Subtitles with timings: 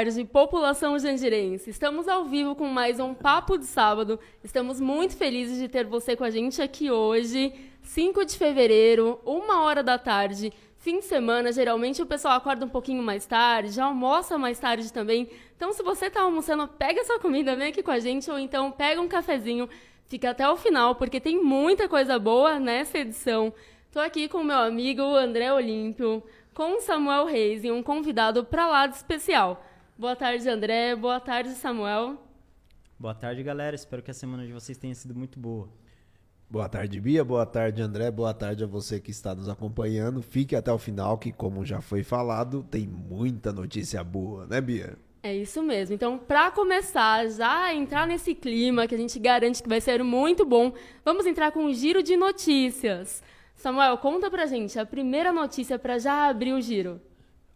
[0.00, 1.68] Tarde, população jandirense.
[1.68, 4.18] Estamos ao vivo com mais um Papo de Sábado.
[4.42, 9.60] Estamos muito felizes de ter você com a gente aqui hoje, 5 de fevereiro, uma
[9.62, 10.54] hora da tarde.
[10.78, 14.90] Fim de semana, geralmente o pessoal acorda um pouquinho mais tarde, já almoça mais tarde
[14.90, 15.28] também.
[15.54, 18.72] Então, se você está almoçando, pega sua comida, vem aqui com a gente, ou então
[18.72, 19.68] pega um cafezinho,
[20.08, 23.52] fica até o final, porque tem muita coisa boa nessa edição.
[23.86, 26.22] Estou aqui com o meu amigo André Olímpio
[26.54, 29.62] com Samuel Reis e um convidado para lá de especial.
[30.00, 30.96] Boa tarde, André.
[30.96, 32.16] Boa tarde, Samuel.
[32.98, 33.76] Boa tarde, galera.
[33.76, 35.68] Espero que a semana de vocês tenha sido muito boa.
[36.48, 37.22] Boa tarde, Bia.
[37.22, 38.10] Boa tarde, André.
[38.10, 40.22] Boa tarde a você que está nos acompanhando.
[40.22, 44.96] Fique até o final, que, como já foi falado, tem muita notícia boa, né, Bia?
[45.22, 45.94] É isso mesmo.
[45.94, 50.46] Então, para começar, já entrar nesse clima que a gente garante que vai ser muito
[50.46, 50.72] bom,
[51.04, 53.22] vamos entrar com um giro de notícias.
[53.54, 57.02] Samuel, conta pra gente a primeira notícia para já abrir o giro.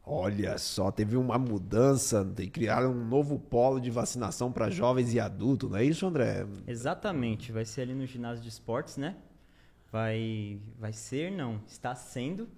[0.07, 5.71] Olha só, teve uma mudança, criaram um novo polo de vacinação para jovens e adultos,
[5.71, 6.47] não é isso, André?
[6.67, 9.17] Exatamente, vai ser ali no ginásio de esportes, né?
[9.91, 12.49] Vai, vai ser, não, está sendo.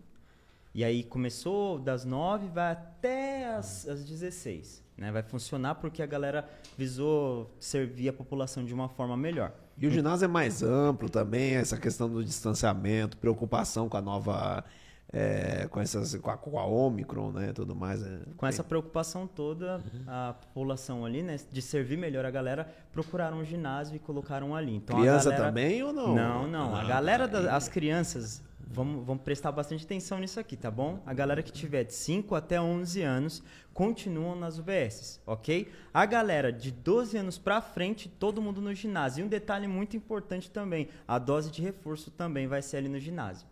[0.74, 4.82] E aí começou das 9, vai até as, as 16.
[4.96, 5.12] Né?
[5.12, 9.52] Vai funcionar porque a galera visou servir a população de uma forma melhor.
[9.78, 14.64] E o ginásio é mais amplo também, essa questão do distanciamento, preocupação com a nova.
[15.12, 18.02] É, com, essas, com, a, com a Omicron, né, tudo mais.
[18.02, 23.38] É, com essa preocupação toda, a população ali, né, de servir melhor a galera, procuraram
[23.38, 24.74] um ginásio e colocaram ali.
[24.74, 25.46] Então, Criança galera...
[25.46, 26.14] também ou não?
[26.14, 26.74] Não, não.
[26.74, 31.00] Ah, a galera, das, as crianças, vamos, vamos prestar bastante atenção nisso aqui, tá bom?
[31.06, 33.42] A galera que tiver de 5 até 11 anos
[33.72, 35.70] continuam nas UBSs, ok?
[35.94, 39.22] A galera de 12 anos para frente, todo mundo no ginásio.
[39.22, 42.98] E um detalhe muito importante também, a dose de reforço também vai ser ali no
[42.98, 43.46] ginásio.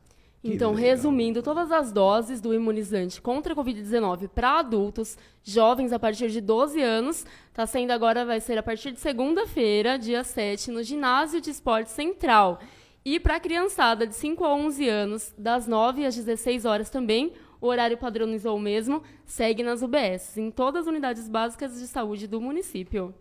[0.45, 6.31] Então, resumindo, todas as doses do imunizante contra a Covid-19 para adultos, jovens a partir
[6.31, 10.83] de 12 anos, está sendo agora, vai ser a partir de segunda-feira, dia 7, no
[10.83, 12.61] Ginásio de Esporte Central.
[13.03, 17.33] E para a criançada de 5 a 11 anos, das 9 às 16 horas também,
[17.59, 22.27] o horário padronizou o mesmo, segue nas UBS, em todas as unidades básicas de saúde
[22.27, 23.15] do município.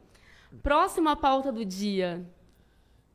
[0.63, 2.25] Próxima pauta do dia.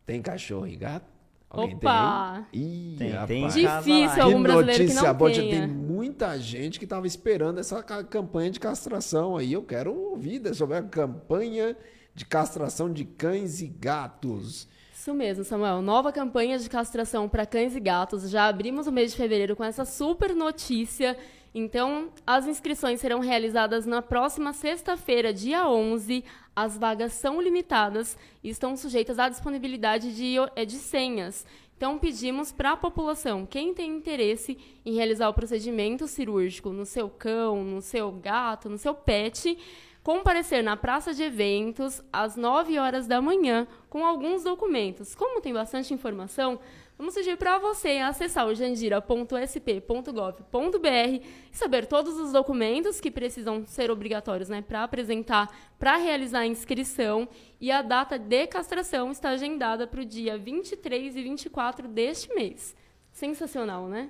[0.06, 1.09] Tem cachorro e gato?
[1.50, 2.45] Alguém Opa!
[2.51, 5.59] Tem, Ih, tem, tem Difícil algum brasileiro que não boa, tenha.
[5.59, 9.53] Tem muita gente que estava esperando essa campanha de castração aí.
[9.53, 11.78] Eu quero ouvir sobre a campanha
[12.13, 14.67] de castração de cães e gatos.
[15.01, 15.81] Isso mesmo, Samuel.
[15.81, 18.29] Nova campanha de castração para cães e gatos.
[18.29, 21.17] Já abrimos o mês de fevereiro com essa super notícia.
[21.55, 26.23] Então, as inscrições serão realizadas na próxima sexta-feira, dia 11.
[26.55, 31.47] As vagas são limitadas e estão sujeitas à disponibilidade de, eh, de senhas.
[31.75, 34.55] Então, pedimos para a população, quem tem interesse
[34.85, 39.58] em realizar o procedimento cirúrgico no seu cão, no seu gato, no seu pet,
[40.03, 45.13] comparecer na praça de eventos às 9 horas da manhã com alguns documentos.
[45.13, 46.59] Como tem bastante informação,
[46.97, 53.91] vamos pedir para você acessar o jandira.sp.gov.br e saber todos os documentos que precisam ser
[53.91, 57.27] obrigatórios né, para apresentar, para realizar a inscrição.
[57.59, 62.75] E a data de castração está agendada para o dia 23 e 24 deste mês.
[63.11, 64.09] Sensacional, né?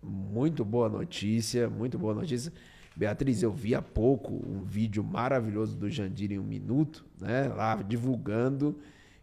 [0.00, 2.52] Muito boa notícia, muito boa notícia.
[2.98, 7.46] Beatriz, eu vi há pouco um vídeo maravilhoso do Jandir em um minuto, né?
[7.46, 8.76] Lá divulgando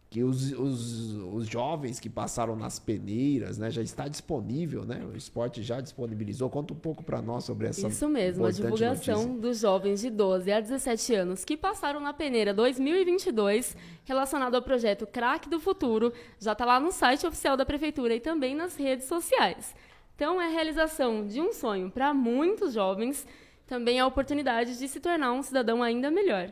[0.09, 3.69] que os, os, os jovens que passaram nas peneiras, né?
[3.69, 5.05] Já está disponível, né?
[5.05, 6.49] O esporte já disponibilizou.
[6.49, 9.41] Conta um pouco para nós sobre essa Isso mesmo, a divulgação notícia.
[9.41, 13.75] dos jovens de 12 a 17 anos que passaram na peneira 2022
[14.05, 18.21] relacionado ao projeto Crack do Futuro, já está lá no site oficial da prefeitura e
[18.21, 19.75] também nas redes sociais.
[20.15, 23.27] Então, é a realização de um sonho para muitos jovens
[23.67, 26.51] também a oportunidade de se tornar um cidadão ainda melhor.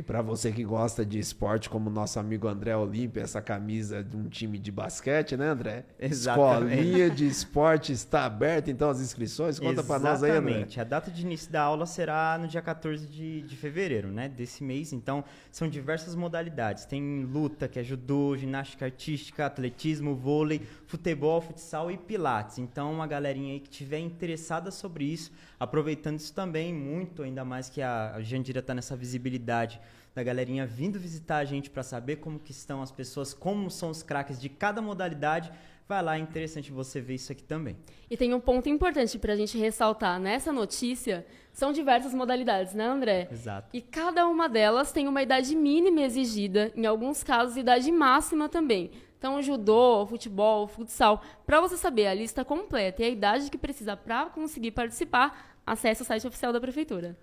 [0.00, 4.16] E para você que gosta de esporte, como nosso amigo André Olímpia, essa camisa de
[4.16, 5.84] um time de basquete, né, André?
[5.98, 6.72] Exatamente.
[6.72, 9.58] Escolinha de esporte está aberta, então, as inscrições?
[9.60, 10.52] Conta para nós aí, André.
[10.52, 10.80] Exatamente.
[10.80, 14.64] A data de início da aula será no dia 14 de, de fevereiro, né, desse
[14.64, 14.94] mês.
[14.94, 16.86] Então, são diversas modalidades.
[16.86, 22.56] Tem luta, que é judô, ginástica artística, atletismo, vôlei, futebol, futsal e pilates.
[22.56, 27.68] Então, uma galerinha aí que tiver interessada sobre isso, aproveitando isso também muito, ainda mais
[27.68, 29.78] que a Jandira está nessa visibilidade
[30.14, 33.90] da galerinha vindo visitar a gente para saber como que estão as pessoas, como são
[33.90, 35.52] os craques de cada modalidade.
[35.88, 37.76] Vai lá, é interessante você ver isso aqui também.
[38.08, 42.84] E tem um ponto importante para a gente ressaltar nessa notícia: são diversas modalidades, né,
[42.84, 43.28] André?
[43.30, 43.68] Exato.
[43.72, 48.92] E cada uma delas tem uma idade mínima exigida, em alguns casos, idade máxima também.
[49.18, 51.22] Então, judô, futebol, futsal.
[51.44, 56.02] Para você saber a lista completa e a idade que precisa para conseguir participar, acesse
[56.02, 57.18] o site oficial da Prefeitura.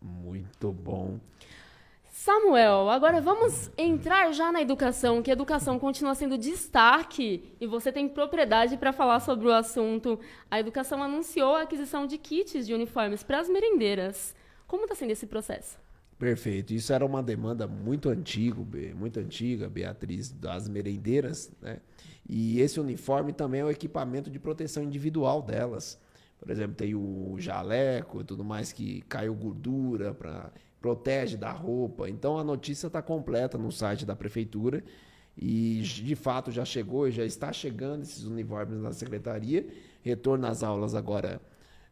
[0.00, 1.18] Muito bom.
[2.10, 7.92] Samuel, agora vamos entrar já na educação, que a educação continua sendo destaque e você
[7.92, 10.18] tem propriedade para falar sobre o assunto.
[10.50, 14.34] A educação anunciou a aquisição de kits de uniformes para as merendeiras.
[14.66, 15.78] Como está sendo esse processo?
[16.18, 16.74] Perfeito.
[16.74, 18.60] Isso era uma demanda muito antiga,
[18.96, 21.78] muito antiga, Beatriz, das merendeiras, né?
[22.28, 25.98] E esse uniforme também é o equipamento de proteção individual delas.
[26.38, 32.08] Por exemplo, tem o jaleco e tudo mais que caiu gordura para protege da roupa.
[32.08, 34.82] Então a notícia está completa no site da prefeitura
[35.36, 39.66] e de fato já chegou e já está chegando esses uniformes na secretaria.
[40.02, 41.40] Retorno às aulas agora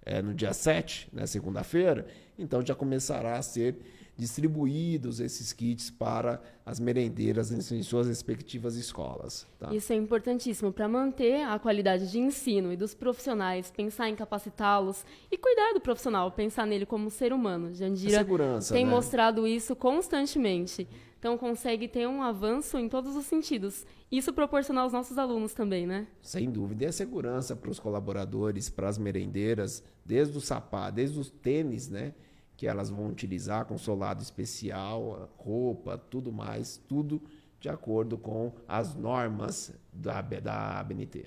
[0.05, 2.07] é, no dia 7, né, segunda-feira.
[2.39, 3.77] Então já começará a ser
[4.17, 9.47] distribuídos esses kits para as merendeiras em suas respectivas escolas.
[9.59, 9.73] Tá?
[9.75, 15.05] Isso é importantíssimo para manter a qualidade de ensino e dos profissionais, pensar em capacitá-los
[15.31, 17.75] e cuidar do profissional, pensar nele como ser humano.
[17.75, 18.25] Jandira
[18.73, 18.91] tem né?
[18.91, 20.89] mostrado isso constantemente.
[21.19, 23.85] Então consegue ter um avanço em todos os sentidos.
[24.11, 26.07] Isso proporcionar aos nossos alunos também, né?
[26.23, 26.85] Sem dúvida.
[26.85, 31.89] E a segurança para os colaboradores, para as merendeiras, desde o sapato, desde os tênis,
[31.89, 32.15] né?
[32.57, 37.21] Que elas vão utilizar com solado especial, roupa, tudo mais, tudo
[37.61, 41.27] de acordo com as normas da, da ABNT.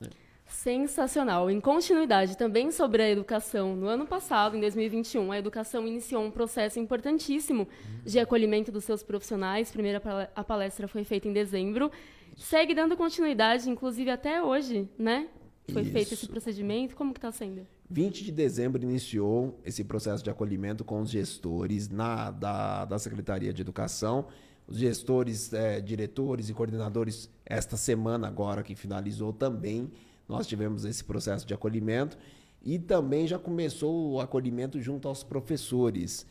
[0.00, 0.08] Né?
[0.46, 1.50] Sensacional.
[1.50, 6.30] Em continuidade também sobre a educação, no ano passado, em 2021, a educação iniciou um
[6.30, 7.68] processo importantíssimo
[8.04, 9.70] de acolhimento dos seus profissionais.
[9.70, 10.00] Primeiro,
[10.34, 11.90] a palestra foi feita em dezembro.
[12.36, 15.28] Segue dando continuidade, inclusive até hoje, né?
[15.72, 15.92] Foi Isso.
[15.92, 16.94] feito esse procedimento.
[16.94, 17.66] Como que está sendo?
[17.88, 23.52] 20 de dezembro iniciou esse processo de acolhimento com os gestores na, da, da Secretaria
[23.52, 24.26] de Educação.
[24.66, 29.88] Os gestores, é, diretores e coordenadores, esta semana agora que finalizou também,
[30.28, 32.18] nós tivemos esse processo de acolhimento
[32.60, 36.26] e também já começou o acolhimento junto aos professores.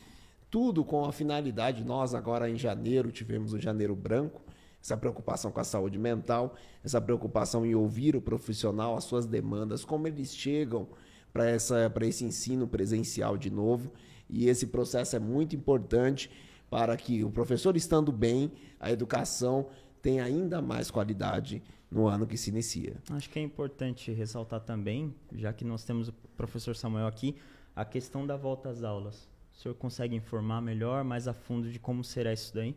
[0.51, 4.41] Tudo com a finalidade, nós agora em janeiro tivemos o Janeiro Branco,
[4.83, 9.85] essa preocupação com a saúde mental, essa preocupação em ouvir o profissional, as suas demandas,
[9.85, 10.89] como eles chegam
[11.35, 13.91] para esse ensino presencial de novo.
[14.29, 16.31] E esse processo é muito importante
[16.69, 19.67] para que o professor estando bem, a educação
[20.01, 21.61] tenha ainda mais qualidade
[21.91, 22.95] no ano que se inicia.
[23.11, 27.35] Acho que é importante ressaltar também, já que nós temos o professor Samuel aqui,
[27.75, 29.29] a questão da volta às aulas.
[29.53, 32.75] O senhor consegue informar melhor, mais a fundo de como será isso daí?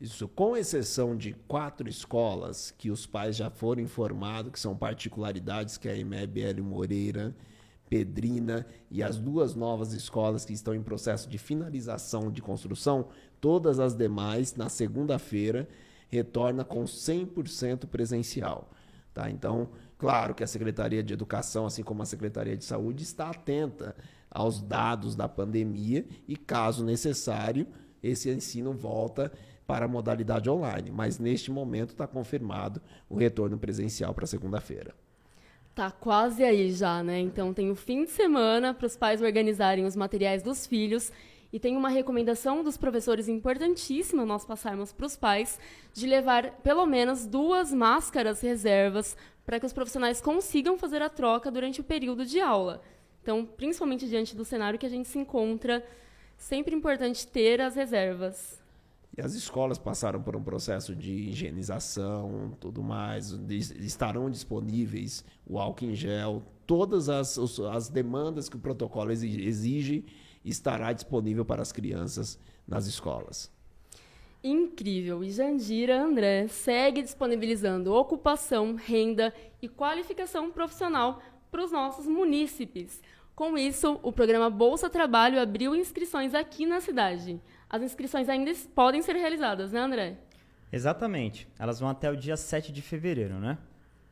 [0.00, 5.76] Isso, com exceção de quatro escolas que os pais já foram informados, que são particularidades
[5.76, 7.34] que a IMEB Hélio Moreira
[7.88, 13.08] Pedrina e as duas novas escolas que estão em processo de finalização de construção,
[13.40, 15.68] todas as demais, na segunda-feira,
[16.08, 18.70] retorna com 100% presencial.
[19.14, 19.30] Tá?
[19.30, 23.96] Então, claro que a Secretaria de Educação, assim como a Secretaria de Saúde, está atenta
[24.30, 27.66] aos dados da pandemia e, caso necessário,
[28.02, 29.32] esse ensino volta
[29.66, 30.90] para a modalidade online.
[30.90, 34.94] Mas, neste momento, está confirmado o retorno presencial para segunda-feira.
[35.78, 37.20] Tá quase aí já, né?
[37.20, 41.12] Então tem o fim de semana para os pais organizarem os materiais dos filhos
[41.52, 45.56] e tem uma recomendação dos professores importantíssima nós passarmos para os pais
[45.94, 49.16] de levar pelo menos duas máscaras reservas
[49.46, 52.82] para que os profissionais consigam fazer a troca durante o período de aula.
[53.22, 55.86] Então, principalmente diante do cenário que a gente se encontra,
[56.36, 58.60] sempre importante ter as reservas.
[59.22, 65.94] As escolas passaram por um processo de higienização, tudo mais, estarão disponíveis o álcool em
[65.94, 67.36] gel, todas as,
[67.72, 70.04] as demandas que o protocolo exige
[70.44, 73.50] estará disponível para as crianças nas escolas.
[74.42, 75.24] Incrível!
[75.24, 81.20] E Jandira André segue disponibilizando ocupação, renda e qualificação profissional
[81.50, 83.02] para os nossos munícipes.
[83.34, 87.40] Com isso, o programa Bolsa Trabalho abriu inscrições aqui na cidade.
[87.70, 90.16] As inscrições ainda podem ser realizadas, né, André?
[90.72, 91.48] Exatamente.
[91.58, 93.58] Elas vão até o dia 7 de fevereiro, né?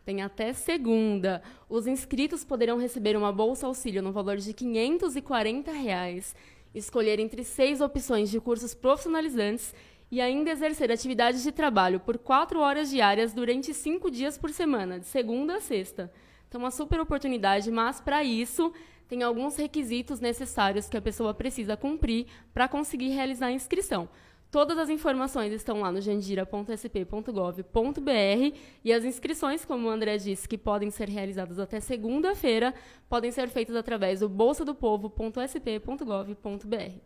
[0.04, 1.42] Tem até segunda.
[1.68, 6.36] Os inscritos poderão receber uma bolsa auxílio no valor de 540 reais,
[6.74, 9.74] escolher entre seis opções de cursos profissionalizantes
[10.10, 15.00] e ainda exercer atividades de trabalho por quatro horas diárias durante cinco dias por semana,
[15.00, 16.12] de segunda a sexta.
[16.48, 18.72] Então, uma super oportunidade, mas para isso
[19.08, 24.08] tem alguns requisitos necessários que a pessoa precisa cumprir para conseguir realizar a inscrição.
[24.50, 30.56] Todas as informações estão lá no jandira.sp.gov.br e as inscrições, como o André disse, que
[30.56, 32.72] podem ser realizadas até segunda-feira,
[33.08, 37.00] podem ser feitas através do bolsadopovo.sp.gov.br.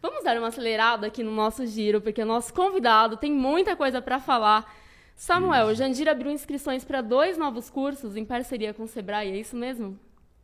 [0.00, 4.02] Vamos dar uma acelerada aqui no nosso giro, porque o nosso convidado tem muita coisa
[4.02, 4.72] para falar.
[5.16, 9.36] Samuel, o Jandira abriu inscrições para dois novos cursos em parceria com o Sebrae, é
[9.36, 9.98] isso mesmo?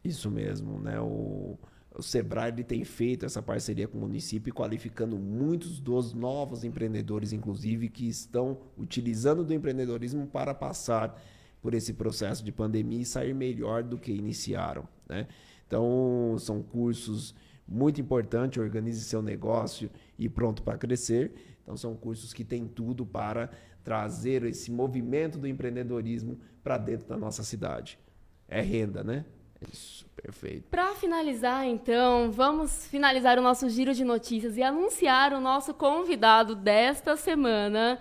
[0.04, 1.00] Isso mesmo, né?
[1.00, 1.58] O,
[1.94, 7.32] o Sebrae ele tem feito essa parceria com o município, qualificando muitos dos novos empreendedores,
[7.32, 11.18] inclusive, que estão utilizando do empreendedorismo para passar
[11.62, 14.86] por esse processo de pandemia e sair melhor do que iniciaram.
[15.08, 15.26] Né?
[15.66, 17.34] Então, são cursos
[17.66, 21.32] muito importantes, organize seu negócio e pronto para crescer.
[21.62, 23.50] Então, são cursos que têm tudo para
[23.82, 27.98] trazer esse movimento do empreendedorismo para dentro da nossa cidade.
[28.46, 29.24] É renda, né?
[29.72, 30.64] Isso, perfeito.
[30.70, 36.54] Para finalizar, então, vamos finalizar o nosso giro de notícias e anunciar o nosso convidado
[36.54, 37.98] desta semana.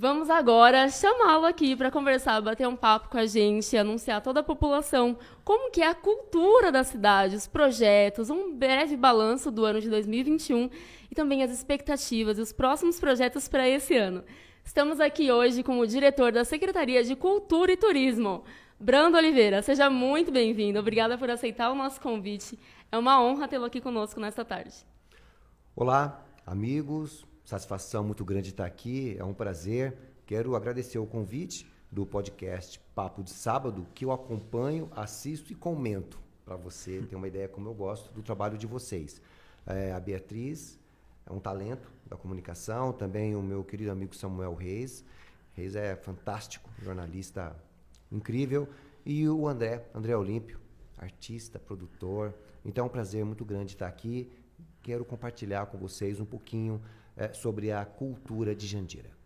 [0.00, 4.38] Vamos agora chamá-lo aqui para conversar, bater um papo com a gente, anunciar a toda
[4.38, 9.64] a população como que é a cultura da cidade, os projetos, um breve balanço do
[9.64, 10.70] ano de 2021
[11.10, 14.22] e também as expectativas e os próximos projetos para esse ano.
[14.64, 18.44] Estamos aqui hoje com o diretor da Secretaria de Cultura e Turismo,
[18.80, 20.78] Brando Oliveira, seja muito bem-vindo.
[20.78, 22.56] Obrigada por aceitar o nosso convite.
[22.92, 24.86] É uma honra tê-lo aqui conosco nesta tarde.
[25.74, 27.26] Olá, amigos.
[27.44, 29.16] Satisfação muito grande estar aqui.
[29.18, 29.98] É um prazer.
[30.24, 36.20] Quero agradecer o convite do podcast Papo de Sábado, que eu acompanho, assisto e comento
[36.44, 39.20] para você ter uma ideia como eu gosto do trabalho de vocês.
[39.66, 40.78] É, a Beatriz
[41.26, 45.04] é um talento da comunicação, também o meu querido amigo Samuel Reis.
[45.54, 47.56] Reis é fantástico, jornalista
[48.10, 48.68] incrível.
[49.04, 50.60] E o André, André Olímpio,
[50.96, 52.34] artista, produtor.
[52.64, 54.30] Então é um prazer muito grande estar aqui.
[54.82, 56.80] Quero compartilhar com vocês um pouquinho
[57.16, 59.17] é, sobre a cultura de Jandira.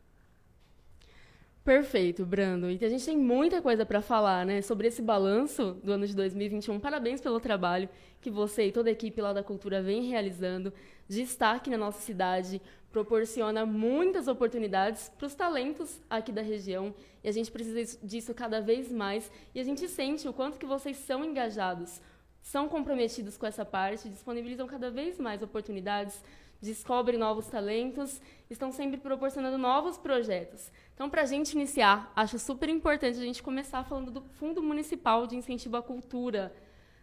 [1.64, 2.68] Perfeito, Brando.
[2.68, 6.14] E a gente tem muita coisa para falar, né, sobre esse balanço do ano de
[6.16, 6.80] 2021.
[6.80, 7.88] Parabéns pelo trabalho
[8.20, 10.72] que você e toda a equipe lá da Cultura vem realizando.
[11.08, 16.92] Destaque na nossa cidade, proporciona muitas oportunidades para os talentos aqui da região
[17.22, 20.66] e a gente precisa disso cada vez mais e a gente sente o quanto que
[20.66, 22.00] vocês são engajados,
[22.42, 26.22] são comprometidos com essa parte, disponibilizam cada vez mais oportunidades,
[26.62, 30.70] descobrem novos talentos, estão sempre proporcionando novos projetos.
[30.94, 35.26] Então, para a gente iniciar, acho super importante a gente começar falando do Fundo Municipal
[35.26, 36.54] de Incentivo à Cultura,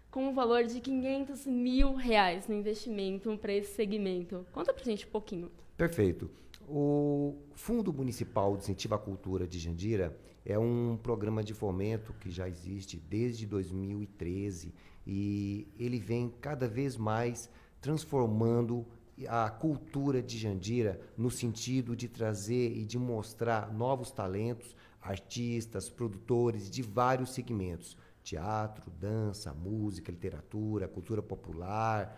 [0.10, 4.48] com um valor de 500 mil reais no investimento para esse segmento.
[4.52, 5.52] Conta para a gente um pouquinho.
[5.78, 6.32] Perfeito.
[6.68, 12.30] O Fundo Municipal de Incentivo à Cultura de Jandira é um programa de fomento que
[12.30, 14.74] já existe desde 2013
[15.06, 17.50] e ele vem cada vez mais
[17.82, 18.86] transformando
[19.28, 26.70] a cultura de Jandira no sentido de trazer e de mostrar novos talentos, artistas, produtores
[26.70, 32.18] de vários segmentos: teatro, dança, música, literatura, cultura popular,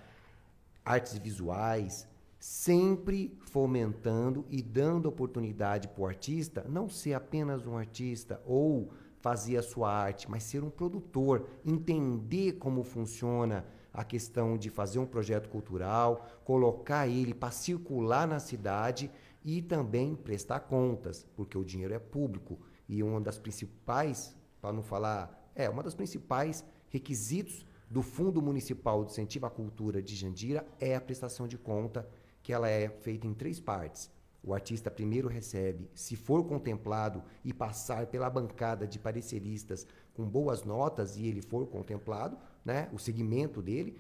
[0.84, 2.08] artes visuais,
[2.40, 8.92] sempre fomentando e dando oportunidade para o artista não ser apenas um artista ou
[9.22, 13.64] fazer a sua arte, mas ser um produtor, entender como funciona
[13.94, 19.12] a questão de fazer um projeto cultural, colocar ele para circular na cidade
[19.44, 24.84] e também prestar contas, porque o dinheiro é público e uma das principais, para não
[24.84, 30.66] falar, é uma das principais requisitos do Fundo Municipal de Incentivo à Cultura de Jandira
[30.80, 32.08] é a prestação de conta,
[32.42, 34.10] que ela é feita em três partes.
[34.44, 40.64] O artista primeiro recebe, se for contemplado e passar pela bancada de pareceristas com boas
[40.64, 43.98] notas e ele for contemplado, né, o segmento dele,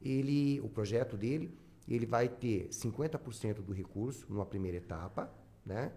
[0.00, 1.56] ele, o projeto dele,
[1.88, 5.32] ele vai ter 50% do recurso numa primeira etapa,
[5.64, 5.92] né?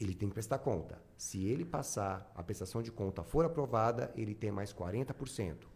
[0.00, 1.00] Ele tem que prestar conta.
[1.16, 5.66] Se ele passar, a prestação de conta for aprovada, ele tem mais 40%.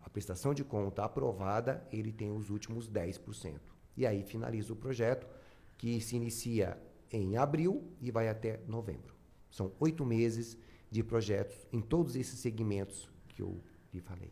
[0.00, 3.60] A prestação de conta aprovada, ele tem os últimos 10%.
[3.96, 5.26] E aí finaliza o projeto,
[5.76, 6.80] que se inicia
[7.12, 9.14] em abril e vai até novembro.
[9.50, 10.56] São oito meses
[10.90, 13.60] de projetos em todos esses segmentos que eu
[13.92, 14.30] lhe falei.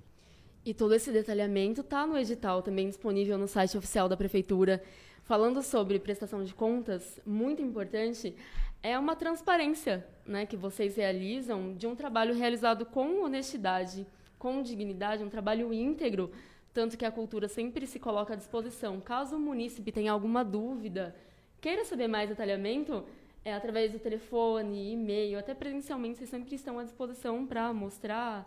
[0.66, 4.82] E todo esse detalhamento está no edital, também disponível no site oficial da Prefeitura.
[5.22, 8.34] Falando sobre prestação de contas, muito importante
[8.82, 14.04] é uma transparência né, que vocês realizam de um trabalho realizado com honestidade,
[14.40, 16.32] com dignidade, um trabalho íntegro,
[16.74, 19.00] tanto que a cultura sempre se coloca à disposição.
[19.00, 21.14] Caso o munícipe tenha alguma dúvida,
[21.60, 23.04] queira saber mais detalhamento,
[23.44, 28.44] é através do telefone, e-mail, até presencialmente, vocês sempre estão à disposição para mostrar,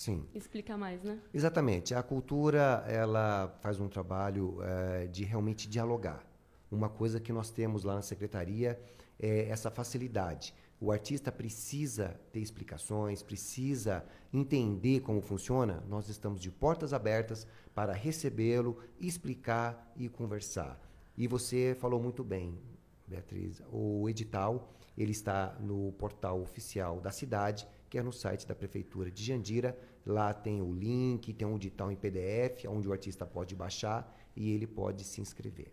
[0.00, 0.26] Sim.
[0.32, 1.20] explicar mais, né?
[1.34, 1.94] Exatamente.
[1.94, 6.24] A cultura ela faz um trabalho eh, de realmente dialogar.
[6.70, 8.80] Uma coisa que nós temos lá na secretaria
[9.18, 10.54] é essa facilidade.
[10.80, 14.02] O artista precisa ter explicações, precisa
[14.32, 15.84] entender como funciona.
[15.86, 20.80] Nós estamos de portas abertas para recebê-lo, explicar e conversar.
[21.14, 22.58] E você falou muito bem,
[23.06, 23.60] Beatriz.
[23.70, 29.10] O edital ele está no portal oficial da cidade, que é no site da prefeitura
[29.10, 29.76] de Jandira.
[30.04, 34.50] Lá tem o link, tem um edital em PDF, onde o artista pode baixar e
[34.50, 35.72] ele pode se inscrever.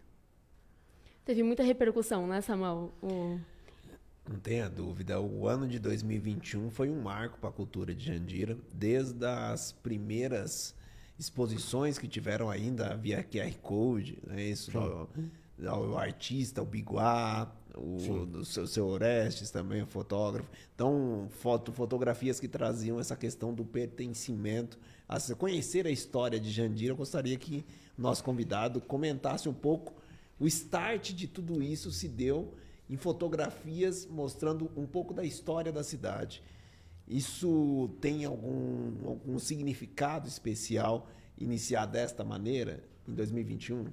[1.23, 2.93] Teve muita repercussão, né, Samuel?
[3.01, 3.39] O...
[4.29, 8.57] Não tenha dúvida, o ano de 2021 foi um marco para a cultura de Jandira,
[8.73, 10.75] desde as primeiras
[11.17, 14.43] exposições que tiveram ainda via QR Code, né?
[14.43, 20.49] Isso, o, o, artista, o Biguá, o, o seu, seu Orestes também, fotógrafo.
[20.73, 26.91] Então, foto, fotografias que traziam essa questão do pertencimento, a conhecer a história de Jandira.
[26.91, 27.65] Eu gostaria que
[27.97, 29.93] nosso convidado comentasse um pouco
[30.39, 32.53] o start de tudo isso se deu
[32.89, 36.43] em fotografias mostrando um pouco da história da cidade.
[37.07, 43.85] Isso tem algum, algum significado especial iniciar desta maneira em 2021?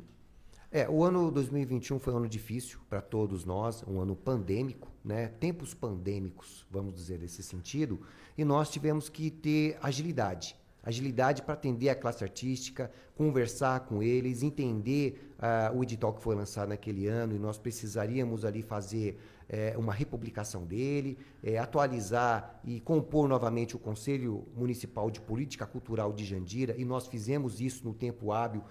[0.76, 5.28] É, o ano 2021 foi um ano difícil para todos nós, um ano pandêmico, né?
[5.28, 8.00] Tempos pandêmicos, vamos dizer nesse sentido,
[8.36, 14.42] e nós tivemos que ter agilidade agilidade para atender a classe artística, conversar com eles,
[14.42, 19.74] entender uh, o edital que foi lançado naquele ano e nós precisaríamos ali fazer eh,
[19.76, 26.24] uma republicação dele, eh, atualizar e compor novamente o Conselho Municipal de Política Cultural de
[26.24, 28.62] Jandira e nós fizemos isso no tempo hábil.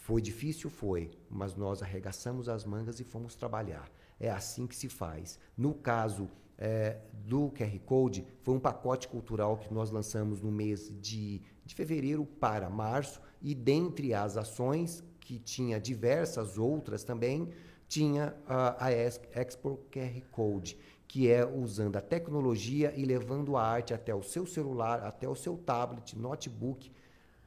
[0.00, 0.70] Foi difícil?
[0.70, 3.90] Foi, mas nós arregaçamos as mangas e fomos trabalhar.
[4.18, 5.38] É assim que se faz.
[5.54, 10.90] No caso é, do QR Code foi um pacote cultural que nós lançamos no mês
[11.00, 17.50] de, de fevereiro para março, e dentre as ações, que tinha diversas outras também,
[17.86, 23.92] tinha a, a Expo QR Code, que é usando a tecnologia e levando a arte
[23.92, 26.90] até o seu celular, até o seu tablet, notebook,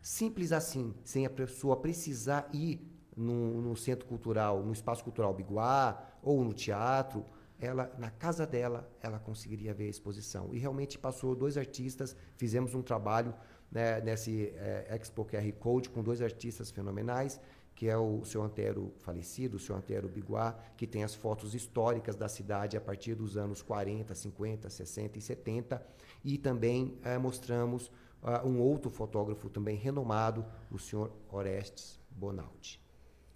[0.03, 2.85] simples assim, sem a pessoa precisar ir
[3.15, 7.25] no, no centro cultural, no espaço cultural Biguá ou no teatro,
[7.57, 12.75] ela na casa dela ela conseguiria ver a exposição e realmente passou dois artistas fizemos
[12.75, 13.33] um trabalho
[13.71, 17.39] né, nesse é, Expo QR Code com dois artistas fenomenais
[17.75, 22.15] que é o seu Antero falecido, o seu Antero Biguá, que tem as fotos históricas
[22.15, 25.85] da cidade a partir dos anos 40, 50, 60 e 70.
[26.23, 27.91] E também é, mostramos
[28.23, 32.79] uh, um outro fotógrafo também renomado, o senhor Orestes Bonaldi.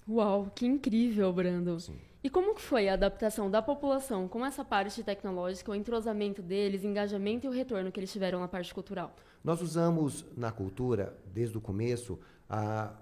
[0.09, 1.79] Uau, que incrível, Brando.
[1.79, 1.99] Sim.
[2.23, 6.83] E como que foi a adaptação da população com essa parte tecnológica, o entrosamento deles,
[6.83, 9.15] engajamento e o retorno que eles tiveram na parte cultural?
[9.43, 12.19] Nós usamos na cultura, desde o começo,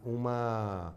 [0.04, 0.94] uma,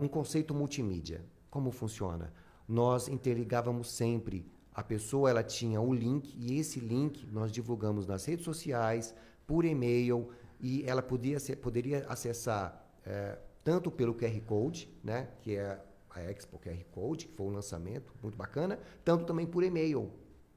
[0.00, 1.24] um conceito multimídia.
[1.48, 2.32] Como funciona?
[2.66, 4.46] Nós interligávamos sempre.
[4.74, 9.14] A pessoa ela tinha o link e esse link nós divulgamos nas redes sociais,
[9.46, 15.80] por e-mail e ela podia, poderia acessar é, tanto pelo QR Code, né, que é
[16.10, 20.10] a Expo QR Code, que foi um lançamento muito bacana, tanto também por e-mail.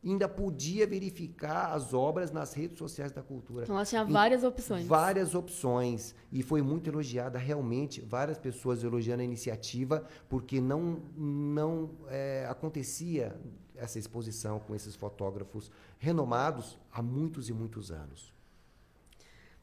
[0.03, 3.63] Ainda podia verificar as obras nas redes sociais da cultura.
[3.63, 4.85] Então, ela tinha várias e opções.
[4.85, 6.13] Várias opções.
[6.31, 13.35] E foi muito elogiada, realmente, várias pessoas elogiando a iniciativa, porque não, não é, acontecia
[13.75, 18.34] essa exposição com esses fotógrafos renomados há muitos e muitos anos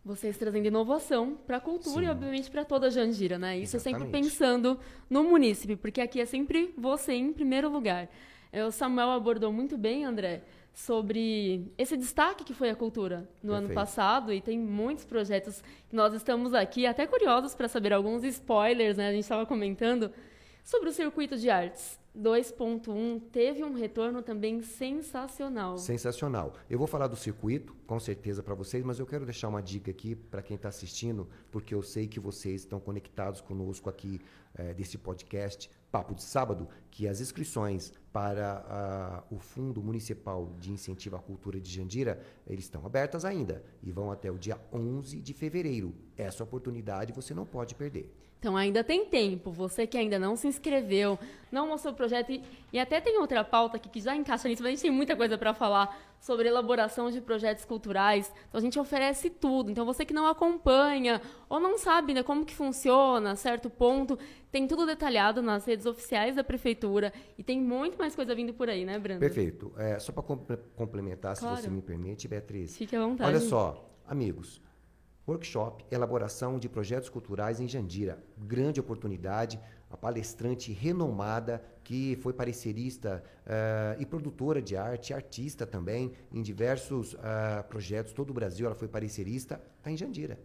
[0.04, 2.06] vocês trazendo inovação para a cultura Sim.
[2.06, 3.56] e, obviamente, para toda a Jandira, né?
[3.56, 4.04] Isso Exatamente.
[4.04, 8.08] sempre pensando no munícipe, porque aqui é sempre você em primeiro lugar.
[8.52, 10.42] É, o Samuel abordou muito bem, André,
[10.74, 13.64] sobre esse destaque que foi a cultura no Perfeito.
[13.66, 18.24] ano passado e tem muitos projetos que nós estamos aqui até curiosos para saber alguns
[18.24, 19.08] spoilers, né?
[19.08, 20.10] A gente estava comentando
[20.64, 22.01] sobre o circuito de artes.
[22.16, 25.79] 2.1 teve um retorno também sensacional.
[25.79, 26.55] Sensacional.
[26.68, 29.90] Eu vou falar do circuito, com certeza, para vocês, mas eu quero deixar uma dica
[29.90, 34.20] aqui para quem está assistindo, porque eu sei que vocês estão conectados conosco aqui
[34.55, 40.72] é, desse podcast papo de sábado que as inscrições para ah, o Fundo Municipal de
[40.72, 45.20] Incentivo à Cultura de Jandira, eles estão abertas ainda e vão até o dia 11
[45.20, 45.94] de fevereiro.
[46.16, 48.11] Essa oportunidade você não pode perder.
[48.42, 49.52] Então ainda tem tempo.
[49.52, 51.16] Você que ainda não se inscreveu,
[51.52, 54.61] não mostrou o projeto e, e até tem outra pauta aqui que já encaixa nisso,
[54.64, 58.33] mas a gente tem muita coisa para falar sobre elaboração de projetos culturais.
[58.48, 59.70] Então a gente oferece tudo.
[59.70, 64.18] Então você que não acompanha ou não sabe né, como que funciona, certo ponto,
[64.50, 68.68] tem tudo detalhado nas redes oficiais da prefeitura e tem muito mais coisa vindo por
[68.68, 69.20] aí, né, Brando?
[69.20, 69.72] Perfeito.
[69.76, 70.24] É, só para
[70.74, 71.57] complementar, Claro.
[71.59, 72.76] se você me permite, Beatriz.
[72.76, 73.31] Fique à vontade.
[73.31, 74.61] Olha só, amigos.
[75.26, 78.22] Workshop, elaboração de projetos culturais em Jandira.
[78.37, 79.61] Grande oportunidade.
[79.88, 87.14] A palestrante renomada, que foi parecerista eh, e produtora de arte, artista também, em diversos
[87.20, 90.40] ah, projetos, todo o Brasil ela foi parecerista, está em Jandira.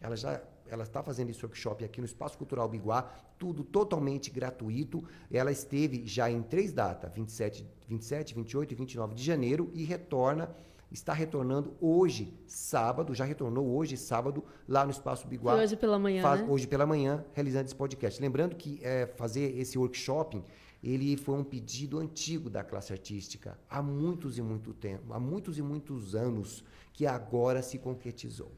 [0.00, 3.02] Ela já ela está fazendo esse workshop aqui no Espaço Cultural Biguá,
[3.38, 5.04] tudo totalmente gratuito.
[5.30, 10.50] Ela esteve já em três datas, 27, 27, 28 e 29 de janeiro, e retorna
[10.96, 15.52] está retornando hoje, sábado, já retornou hoje, sábado, lá no Espaço Biguá.
[15.52, 16.46] Foi hoje pela manhã, Faz- né?
[16.48, 18.20] Hoje pela manhã, realizando esse podcast.
[18.20, 20.42] Lembrando que é, fazer esse workshop,
[20.82, 25.58] ele foi um pedido antigo da classe artística, há muitos e muito tempo, há muitos
[25.58, 28.50] e muitos anos, que agora se concretizou.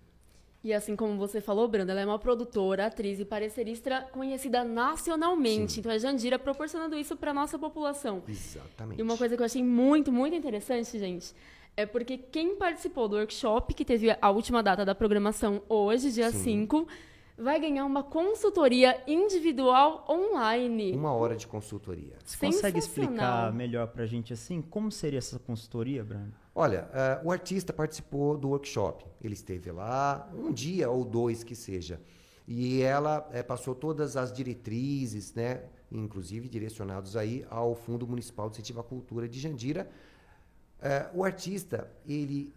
[0.63, 5.79] E assim como você falou, Branda, ela é uma produtora, atriz e parecerista conhecida nacionalmente.
[5.81, 8.23] Então é Jandira proporcionando isso para nossa população.
[8.29, 8.99] Exatamente.
[8.99, 11.33] E uma coisa que eu achei muito, muito interessante, gente,
[11.79, 16.29] é porque quem participou do workshop, que teve a última data da programação hoje, dia
[16.33, 16.67] Sim.
[16.67, 16.89] 5,
[17.39, 20.91] vai ganhar uma consultoria individual online.
[20.93, 22.15] Uma hora de consultoria.
[22.25, 24.61] Você consegue explicar melhor pra gente assim?
[24.61, 26.33] Como seria essa consultoria, Brando?
[26.53, 29.05] Olha, eh, o artista participou do workshop.
[29.23, 32.01] Ele esteve lá um dia ou dois que seja.
[32.45, 35.63] E ela eh, passou todas as diretrizes, né,
[35.93, 39.89] inclusive direcionados aí ao Fundo Municipal de Incentivo à Cultura de Jandira.
[40.81, 42.53] Eh, o artista, ele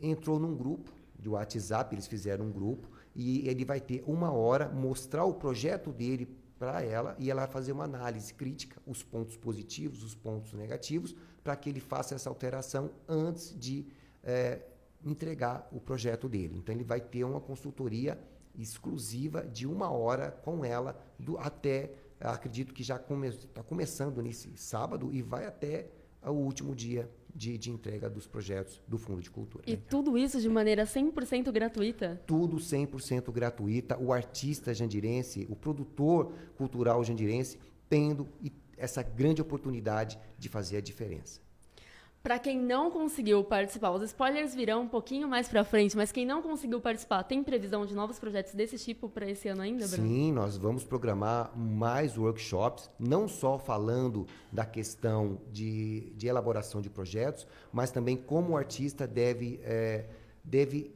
[0.00, 4.68] entrou num grupo de WhatsApp, eles fizeram um grupo, e ele vai ter uma hora
[4.68, 9.36] mostrar o projeto dele para ela e ela vai fazer uma análise crítica, os pontos
[9.36, 13.86] positivos, os pontos negativos, para que ele faça essa alteração antes de
[14.22, 14.60] eh,
[15.04, 16.56] entregar o projeto dele.
[16.58, 18.18] Então ele vai ter uma consultoria
[18.56, 24.22] exclusiva de uma hora com ela do, até, acredito que já está come, tá começando
[24.22, 25.88] nesse sábado e vai até
[26.22, 29.64] o último dia de, de entrega dos projetos do Fundo de Cultura.
[29.66, 32.22] E tudo isso de maneira 100% gratuita.
[32.26, 33.98] Tudo 100% gratuita.
[33.98, 38.28] O artista jandirense, o produtor cultural jandirense, tendo
[38.76, 41.40] essa grande oportunidade de fazer a diferença.
[42.24, 46.24] Para quem não conseguiu participar, os spoilers virão um pouquinho mais para frente, mas quem
[46.24, 50.08] não conseguiu participar, tem previsão de novos projetos desse tipo para esse ano ainda, Bruno?
[50.08, 56.88] Sim, nós vamos programar mais workshops, não só falando da questão de, de elaboração de
[56.88, 60.06] projetos, mas também como o artista deve, eh,
[60.42, 60.94] deve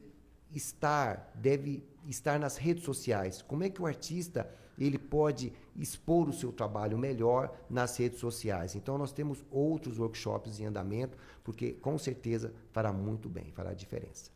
[0.51, 3.43] estar, deve estar nas redes sociais.
[3.43, 8.75] Como é que o artista ele pode expor o seu trabalho melhor nas redes sociais?
[8.75, 14.31] Então nós temos outros workshops em andamento, porque com certeza fará muito bem, fará diferença.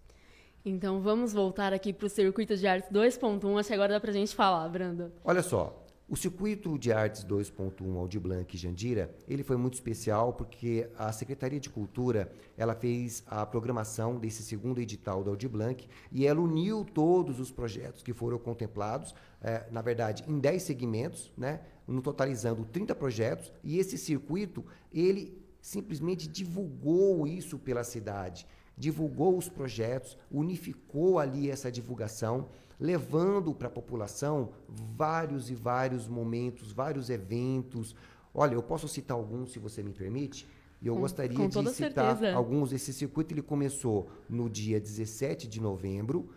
[0.65, 4.11] Então vamos voltar aqui para o Circuito de Artes 2.1, acho que agora dá para
[4.11, 5.11] a gente falar, Brando.
[5.23, 5.82] Olha só,
[6.13, 11.11] o circuito de artes 2.1 Aldir Blanc e Jandira, ele foi muito especial porque a
[11.11, 16.39] Secretaria de Cultura, ela fez a programação desse segundo edital do Aldir Blanc e ela
[16.39, 21.99] uniu todos os projetos que foram contemplados, eh, na verdade, em 10 segmentos, né, no
[21.99, 28.45] totalizando 30 projetos, e esse circuito, ele simplesmente divulgou isso pela cidade
[28.77, 32.49] divulgou os projetos, unificou ali essa divulgação,
[32.79, 37.95] levando para a população vários e vários momentos, vários eventos.
[38.33, 40.47] Olha, eu posso citar alguns, se você me permite?
[40.81, 42.33] E eu Com- gostaria com de citar certeza.
[42.35, 42.73] alguns.
[42.73, 46.29] Esse circuito ele começou no dia 17 de novembro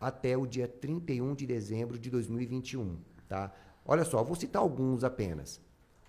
[0.00, 2.96] até o dia 31 de dezembro de 2021,
[3.28, 3.52] tá?
[3.84, 5.60] Olha só, vou citar alguns apenas.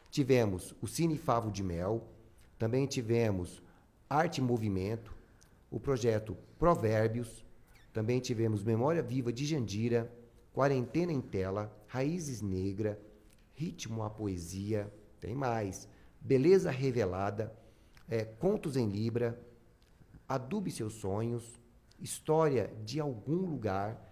[0.10, 2.08] Tivemos o Cine Favo de Mel,
[2.58, 3.62] também tivemos
[4.10, 5.14] Arte em Movimento,
[5.72, 7.44] o projeto Provérbios,
[7.94, 10.12] também tivemos Memória Viva de Jandira,
[10.52, 13.00] Quarentena em Tela, Raízes Negra,
[13.54, 15.88] Ritmo à Poesia, tem mais,
[16.20, 17.56] Beleza Revelada,
[18.10, 19.40] eh, Contos em Libra,
[20.28, 21.60] Adube Seus Sonhos,
[22.00, 24.12] História de Algum Lugar,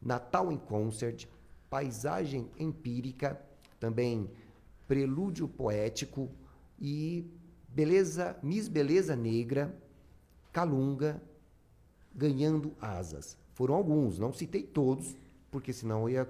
[0.00, 1.26] Natal em Concert,
[1.68, 3.40] Paisagem Empírica,
[3.78, 4.30] também
[4.88, 6.30] Prelúdio Poético
[6.80, 7.30] e
[7.68, 9.76] Beleza, Miss Beleza Negra,
[10.52, 11.22] Calunga,
[12.14, 13.36] Ganhando Asas.
[13.54, 15.14] Foram alguns, não citei todos,
[15.50, 16.28] porque senão eu ia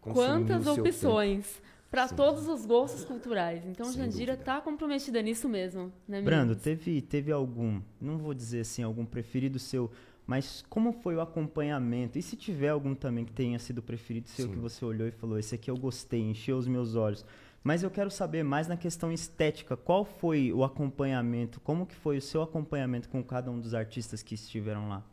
[0.00, 1.60] Quantas o seu opções!
[1.92, 3.66] para todos os gostos culturais.
[3.66, 8.60] Então, Sem Jandira está comprometida nisso mesmo, né, Brando, teve, teve algum, não vou dizer
[8.60, 9.90] assim, algum preferido seu,
[10.26, 12.18] mas como foi o acompanhamento?
[12.18, 14.52] E se tiver algum também que tenha sido preferido seu, Sim.
[14.52, 17.26] que você olhou e falou, esse aqui eu gostei, encheu os meus olhos.
[17.64, 22.18] Mas eu quero saber mais na questão estética, qual foi o acompanhamento, como que foi
[22.18, 25.04] o seu acompanhamento com cada um dos artistas que estiveram lá?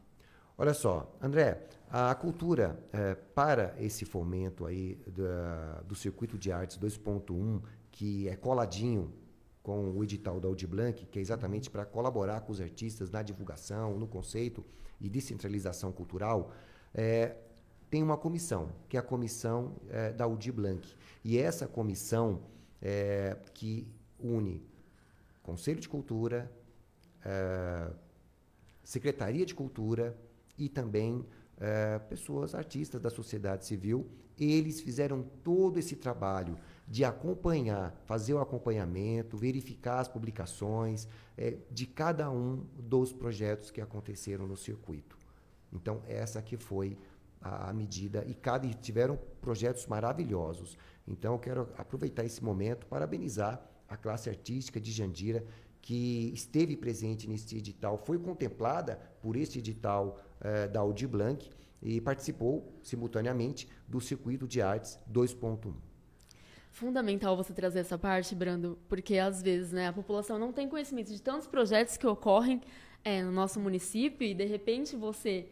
[0.57, 6.77] Olha só, André, a cultura eh, para esse fomento aí da- do circuito de artes
[6.77, 9.13] 2.1, que é coladinho
[9.63, 13.21] com o edital da Audi Blanc, que é exatamente para colaborar com os artistas na
[13.21, 14.65] divulgação, no conceito
[14.99, 16.51] e descentralização cultural,
[16.93, 17.35] eh,
[17.89, 20.87] tem uma comissão, que é a comissão eh, da Audi Blanc.
[21.23, 22.43] E essa comissão
[22.81, 23.87] eh, que
[24.19, 24.63] une
[25.41, 26.51] Conselho de Cultura,
[27.25, 27.91] eh,
[28.83, 30.15] Secretaria de Cultura
[30.57, 31.25] e também
[32.07, 34.07] pessoas, artistas da sociedade civil.
[34.39, 41.05] Eles fizeram todo esse trabalho de acompanhar, fazer o acompanhamento, verificar as publicações
[41.69, 45.17] de cada um dos projetos que aconteceram no circuito.
[45.73, 46.97] Então, essa que foi
[47.41, 48.23] a medida.
[48.27, 50.77] E cada, e tiveram projetos maravilhosos.
[51.07, 55.43] Então, eu quero aproveitar esse momento, parabenizar a classe artística de Jandira,
[55.81, 61.49] que esteve presente nesse edital, foi contemplada por este edital eh, da Audi Blanc
[61.81, 65.73] e participou simultaneamente do Circuito de Artes 2.1.
[66.71, 71.11] Fundamental você trazer essa parte, Brando, porque às vezes né, a população não tem conhecimento
[71.11, 72.61] de tantos projetos que ocorrem
[73.03, 75.49] é, no nosso município e de repente você,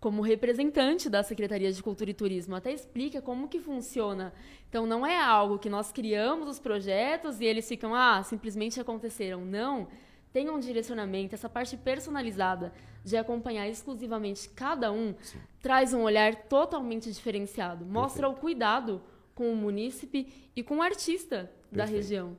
[0.00, 4.32] como representante da Secretaria de Cultura e Turismo, até explica como que funciona.
[4.68, 9.44] Então não é algo que nós criamos os projetos e eles ficam, ah, simplesmente aconteceram.
[9.44, 9.88] Não.
[10.32, 12.72] Tem um direcionamento, essa parte personalizada
[13.04, 15.14] de acompanhar exclusivamente cada um
[15.60, 17.84] traz um olhar totalmente diferenciado.
[17.84, 19.02] Mostra o cuidado
[19.34, 21.96] com o munícipe e com o artista da Perfeito.
[21.96, 22.38] região.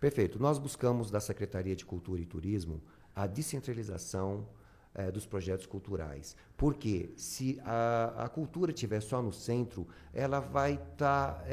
[0.00, 0.38] Perfeito.
[0.38, 2.80] Nós buscamos da Secretaria de Cultura e Turismo
[3.14, 4.46] a descentralização
[4.94, 6.36] eh, dos projetos culturais.
[6.56, 11.44] Porque se a, a cultura estiver só no centro, ela vai estar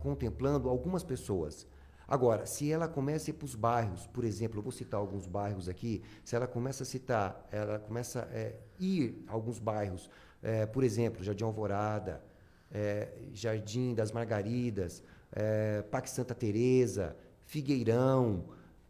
[0.00, 1.66] contemplando algumas pessoas.
[2.08, 5.26] Agora, se ela começa a ir para os bairros, por exemplo, eu vou citar alguns
[5.26, 10.08] bairros aqui, se ela começa a citar, ela começa a ir a alguns bairros,
[10.40, 12.22] eh, por exemplo, Jardim Alvorada,
[12.70, 18.44] eh, Jardim das Margaridas, eh, Parque Santa Teresa, Figueirão,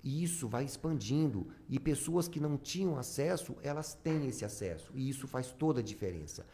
[0.07, 1.49] e isso vai expandindo.
[1.69, 4.93] E pessoas que não tinham acesso, elas têm esse acesso.
[4.95, 6.47] E isso faz toda a diferença.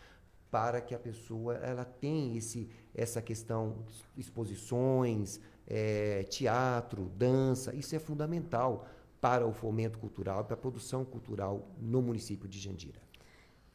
[0.50, 3.84] Para que a pessoa ela tenha esse essa questão
[4.16, 8.86] exposições, eh, teatro, dança, isso é fundamental
[9.20, 13.02] para o fomento cultural, para a produção cultural no município de Jandira.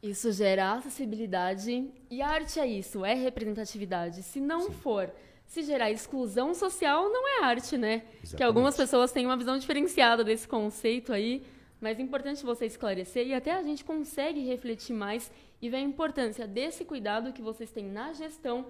[0.02, 1.92] Isso gera acessibilidade.
[2.10, 4.24] E arte é isso, é representatividade.
[4.24, 5.12] Se não for,
[5.48, 8.00] se gerar exclusão social, não é arte, né?
[8.00, 8.42] Que Exatamente.
[8.42, 11.42] algumas pessoas têm uma visão diferenciada desse conceito aí,
[11.80, 15.80] mas é importante você esclarecer e até a gente consegue refletir mais e ver a
[15.80, 18.66] importância desse cuidado que vocês têm na gestão,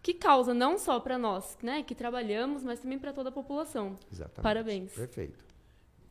[0.00, 3.98] que causa não só para nós, né, que trabalhamos, mas também para toda a população.
[4.10, 4.42] Exatamente.
[4.42, 4.92] Parabéns.
[4.92, 5.44] Perfeito.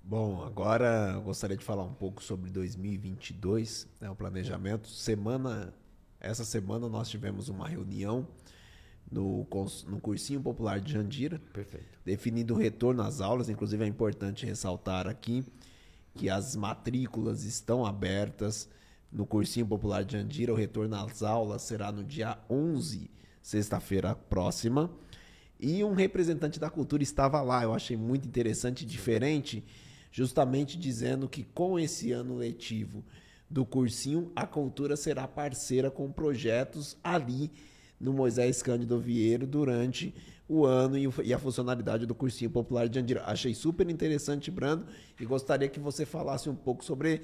[0.04, 4.88] Bom, agora eu gostaria de falar um pouco sobre 2022, né, o planejamento.
[4.88, 5.74] Semana,
[6.20, 8.28] essa semana nós tivemos uma reunião
[9.12, 9.46] no,
[9.88, 12.00] no Cursinho Popular de Jandira, Perfeito.
[12.06, 13.50] definindo o retorno às aulas.
[13.50, 15.44] Inclusive é importante ressaltar aqui
[16.16, 18.70] que as matrículas estão abertas
[19.12, 20.54] no Cursinho Popular de Jandira.
[20.54, 24.90] O retorno às aulas será no dia 11, sexta-feira próxima.
[25.60, 27.64] E um representante da cultura estava lá.
[27.64, 29.64] Eu achei muito interessante e diferente,
[30.10, 33.04] justamente dizendo que com esse ano letivo
[33.50, 37.52] do cursinho, a cultura será parceira com projetos ali
[38.02, 40.14] no Moisés Cândido Vieiro durante
[40.48, 43.24] o ano e, a funcionalidade do cursinho popular de Andira.
[43.26, 44.86] Achei super interessante, Brando,
[45.20, 47.22] e gostaria que você falasse um pouco sobre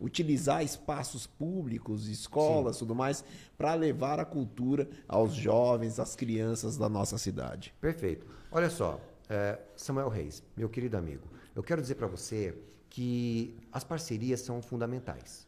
[0.00, 3.22] utilizar espaços públicos, escolas, tudo mais,
[3.58, 7.74] para levar a cultura aos jovens, às crianças da nossa cidade.
[7.80, 8.26] Perfeito.
[8.50, 12.56] Olha só, eh, Samuel Reis, meu querido amigo, eu quero dizer para você
[12.88, 15.46] que as parcerias são fundamentais.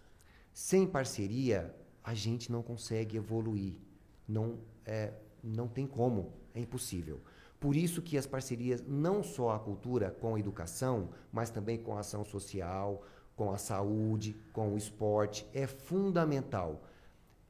[0.53, 3.75] Sem parceria, a gente não consegue evoluir.
[4.27, 7.21] Não, é, não tem como, é impossível.
[7.59, 11.97] Por isso que as parcerias, não só a cultura com a educação, mas também com
[11.97, 13.05] a ação social,
[13.37, 16.83] com a saúde, com o esporte, é fundamental.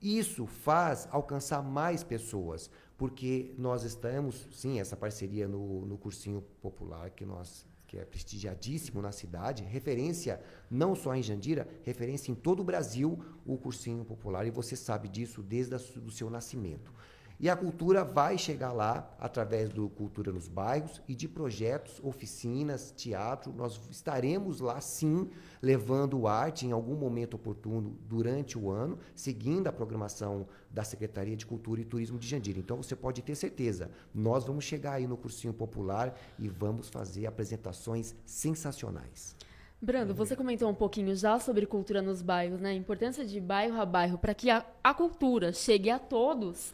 [0.00, 7.10] Isso faz alcançar mais pessoas, porque nós estamos, sim, essa parceria no, no cursinho popular
[7.10, 12.60] que nós que é prestigiadíssimo na cidade, referência não só em Jandira, referência em todo
[12.60, 16.90] o Brasil, o cursinho popular, e você sabe disso desde o seu nascimento.
[17.38, 22.94] E a cultura vai chegar lá através do Cultura nos Bairros e de projetos, oficinas,
[22.96, 23.52] teatro.
[23.52, 25.28] Nós estaremos lá sim,
[25.60, 31.44] levando arte em algum momento oportuno durante o ano, seguindo a programação da Secretaria de
[31.44, 32.58] Cultura e Turismo de Jandira.
[32.58, 37.26] Então você pode ter certeza, nós vamos chegar aí no cursinho popular e vamos fazer
[37.26, 39.36] apresentações sensacionais.
[39.84, 42.70] Brando, você comentou um pouquinho já sobre cultura nos bairros, né?
[42.70, 46.72] A importância de bairro a bairro para que a, a, cultura chegue a todos.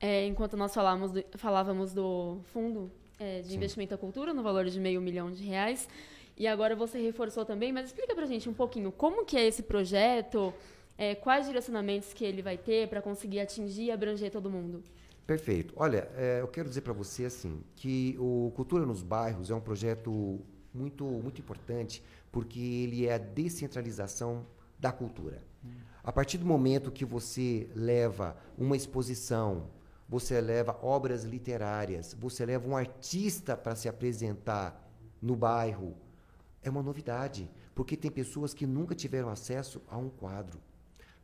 [0.00, 3.56] É, enquanto nós falávamos do, falávamos do fundo é, de Sim.
[3.56, 5.88] investimento à cultura no valor de meio milhão de reais.
[6.36, 9.44] E agora você reforçou também, mas explica para a gente um pouquinho como que é
[9.44, 10.54] esse projeto,
[10.96, 14.82] é, quais direcionamentos que ele vai ter para conseguir atingir e abranger todo mundo.
[15.26, 15.72] Perfeito.
[15.76, 19.60] Olha, é, eu quero dizer para você assim que o Cultura nos Bairros é um
[19.60, 20.40] projeto
[20.72, 24.46] muito muito importante porque ele é a descentralização
[24.78, 25.42] da cultura.
[26.02, 29.70] A partir do momento que você leva uma exposição,
[30.06, 34.86] você leva obras literárias, você leva um artista para se apresentar
[35.22, 35.96] no bairro,
[36.62, 40.60] é uma novidade, porque tem pessoas que nunca tiveram acesso a um quadro,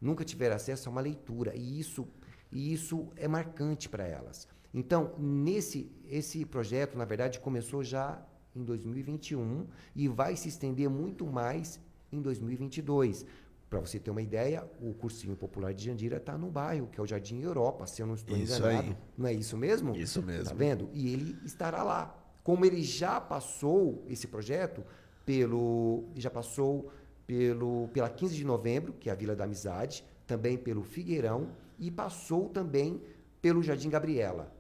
[0.00, 2.08] nunca tiveram acesso a uma leitura, e isso,
[2.50, 4.48] e isso é marcante para elas.
[4.72, 11.26] Então, nesse esse projeto, na verdade, começou já em 2021 e vai se estender muito
[11.26, 11.80] mais
[12.12, 13.24] em 2022.
[13.68, 17.02] Para você ter uma ideia, o cursinho popular de Jandira está no bairro, que é
[17.02, 18.88] o Jardim Europa, se eu não estou isso enganado.
[18.88, 18.96] Aí.
[19.16, 19.94] Não é isso mesmo?
[19.94, 20.42] Isso mesmo.
[20.42, 20.90] Está vendo?
[20.92, 22.16] E ele estará lá.
[22.42, 24.82] Como ele já passou esse projeto
[25.24, 26.90] pelo já passou
[27.30, 31.90] pelo pela 15 de novembro, que é a Vila da Amizade, também pelo Figueirão e
[31.90, 33.00] passou também
[33.40, 34.52] pelo Jardim Gabriela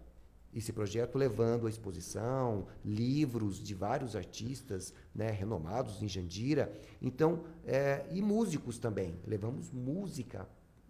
[0.52, 6.72] esse projeto levando a exposição, livros de vários artistas né, renomados em Jandira.
[7.00, 9.14] Então, é, e músicos também.
[9.24, 10.48] Levamos música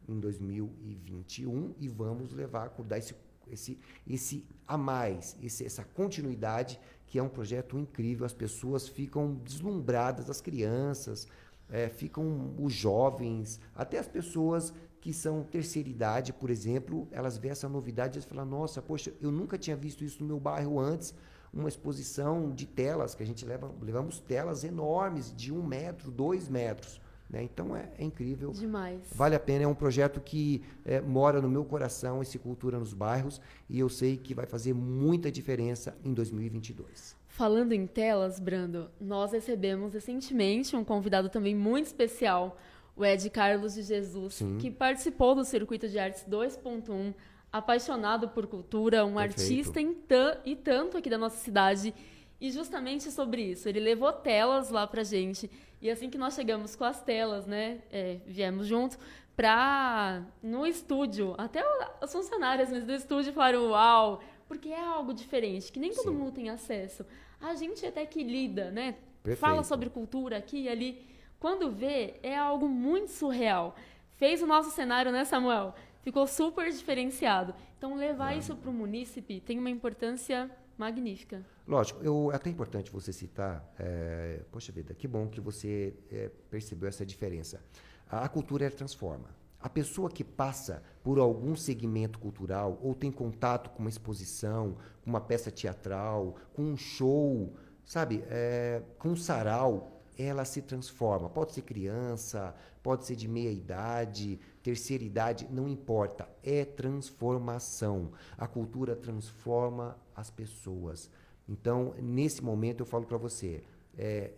[0.08, 3.14] em 2021 e vamos levar, dar esse,
[3.50, 8.24] esse, esse a mais, esse, essa continuidade, que é um projeto incrível.
[8.24, 11.28] As pessoas ficam deslumbradas, as crianças,
[11.70, 17.52] é, ficam os jovens, até as pessoas que são terceira idade, por exemplo, elas veem
[17.52, 21.14] essa novidade e falam, nossa, poxa, eu nunca tinha visto isso no meu bairro antes,
[21.52, 26.48] uma exposição de telas, que a gente leva, levamos telas enormes, de um metro, dois
[26.48, 27.00] metros.
[27.28, 27.42] Né?
[27.44, 28.50] Então é, é, incrível.
[28.50, 29.00] Demais.
[29.14, 32.92] Vale a pena, é um projeto que é, mora no meu coração, esse Cultura nos
[32.92, 37.19] Bairros, e eu sei que vai fazer muita diferença em 2022.
[37.40, 42.58] Falando em telas, Brando, nós recebemos recentemente um convidado também muito especial,
[42.94, 44.58] o Ed Carlos de Jesus, Sim.
[44.58, 47.14] que participou do Circuito de Artes 2.1,
[47.50, 49.40] apaixonado por cultura, um Perfeito.
[49.40, 49.96] artista em
[50.44, 51.94] e tanto aqui da nossa cidade.
[52.38, 55.50] E justamente sobre isso, ele levou telas lá pra gente.
[55.80, 58.98] E assim que nós chegamos com as telas, né, é, viemos junto,
[59.34, 61.64] pra, no estúdio, até
[62.02, 66.18] os funcionários do estúdio falaram, uau, porque é algo diferente, que nem todo Sim.
[66.18, 67.06] mundo tem acesso.
[67.40, 69.40] A gente até que lida, né, Perfeito.
[69.40, 71.06] fala sobre cultura aqui e ali,
[71.38, 73.74] quando vê, é algo muito surreal.
[74.16, 75.74] Fez o nosso cenário, né, Samuel?
[76.02, 77.54] Ficou super diferenciado.
[77.78, 81.44] Então, levar isso para o munícipe tem uma importância magnífica.
[81.66, 86.30] Lógico, eu, é até importante você citar, é, poxa vida, que bom que você é,
[86.50, 87.62] percebeu essa diferença.
[88.08, 89.28] A, a cultura transforma.
[89.60, 95.10] A pessoa que passa por algum segmento cultural ou tem contato com uma exposição, com
[95.10, 101.28] uma peça teatral, com um show, sabe, é, com um sarau, ela se transforma.
[101.28, 106.28] Pode ser criança, pode ser de meia idade, terceira idade, não importa.
[106.42, 108.12] É transformação.
[108.36, 111.10] A cultura transforma as pessoas.
[111.48, 113.62] Então, nesse momento, eu falo para você:
[113.96, 114.32] é,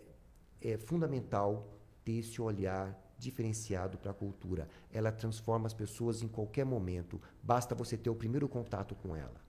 [0.61, 1.69] é fundamental
[2.05, 4.69] ter esse olhar diferenciado para a cultura.
[4.93, 7.21] Ela transforma as pessoas em qualquer momento.
[7.43, 9.41] Basta você ter o primeiro contato com ela.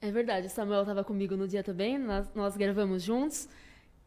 [0.00, 0.48] É verdade.
[0.48, 1.98] Samuel estava comigo no dia também.
[1.98, 3.48] Nós, nós gravamos juntos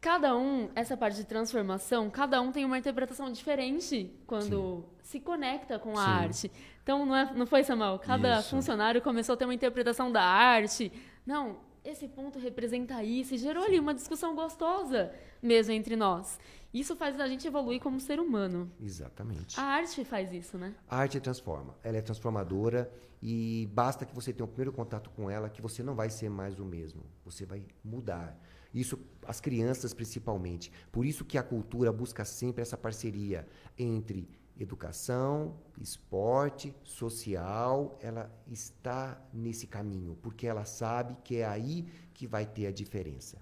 [0.02, 4.86] cada um, essa parte de transformação, cada um tem uma interpretação diferente quando Sim.
[5.02, 6.12] se conecta com a Sim.
[6.12, 6.52] arte.
[6.82, 8.00] Então, não, é, não foi, Samuel?
[8.00, 8.50] Cada isso.
[8.50, 10.92] funcionário começou a ter uma interpretação da arte.
[11.26, 13.36] Não, esse ponto representa isso.
[13.36, 15.12] E gerou ali uma discussão gostosa
[15.42, 16.40] mesmo entre nós.
[16.74, 18.72] Isso faz a gente evoluir como ser humano.
[18.80, 19.60] Exatamente.
[19.60, 20.76] A arte faz isso, né?
[20.88, 21.76] A arte transforma.
[21.84, 22.92] Ela é transformadora
[23.22, 26.30] e basta que você tenha o primeiro contato com ela que você não vai ser
[26.30, 27.04] mais o mesmo.
[27.26, 28.40] Você vai mudar.
[28.72, 30.72] Isso as crianças principalmente.
[30.92, 39.20] Por isso que a cultura busca sempre essa parceria entre educação, esporte, social, ela está
[39.34, 43.38] nesse caminho, porque ela sabe que é aí que vai ter a diferença.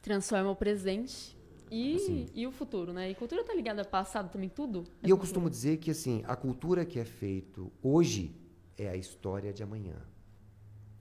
[0.00, 1.36] Transforma o presente
[1.72, 3.10] e, e o futuro, né?
[3.10, 4.84] E cultura está ligada ao passado também, tudo?
[5.02, 8.34] É e eu costumo dizer que assim, a cultura que é feito hoje
[8.76, 9.96] é a história de amanhã.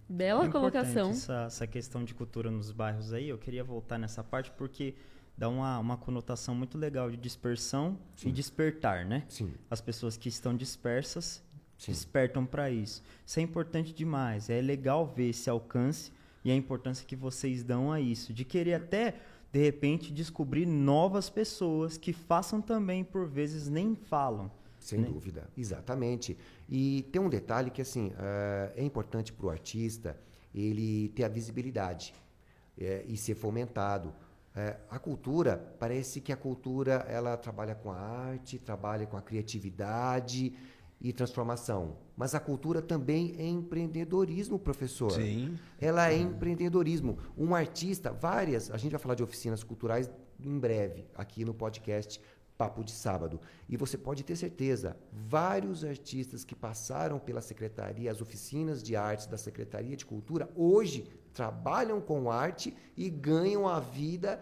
[0.08, 1.10] Bela É importante colocação.
[1.12, 4.96] Essa, essa questão de cultura nos bairros aí, eu queria voltar nessa parte porque
[5.38, 9.26] dá uma, uma conotação muito legal de dispersão e despertar, né?
[9.28, 9.54] Sim.
[9.70, 11.44] As pessoas que estão dispersas
[11.78, 11.92] Sim.
[11.92, 13.02] despertam para isso.
[13.26, 14.50] Isso é importante demais.
[14.50, 16.12] É legal ver esse alcance
[16.44, 19.16] e a importância que vocês dão a isso, de querer até
[19.52, 24.50] de repente descobrir novas pessoas que façam também por vezes nem falam.
[24.80, 25.08] Sem né?
[25.08, 26.38] dúvida, exatamente.
[26.68, 30.18] E tem um detalhe que assim eh, é importante para o artista
[30.54, 32.14] ele ter a visibilidade
[32.80, 34.14] eh, e ser fomentado.
[34.56, 39.22] Eh, a cultura parece que a cultura ela trabalha com a arte, trabalha com a
[39.22, 40.54] criatividade
[41.02, 41.98] e transformação.
[42.16, 45.12] Mas a cultura também é empreendedorismo, professor.
[45.12, 45.58] Sim.
[45.80, 47.18] Ela é empreendedorismo.
[47.36, 52.22] Um artista, várias, a gente vai falar de oficinas culturais em breve, aqui no podcast
[52.58, 53.40] Papo de Sábado.
[53.68, 59.26] E você pode ter certeza, vários artistas que passaram pela secretaria, as oficinas de artes
[59.26, 64.40] da Secretaria de Cultura, hoje trabalham com arte e ganham a vida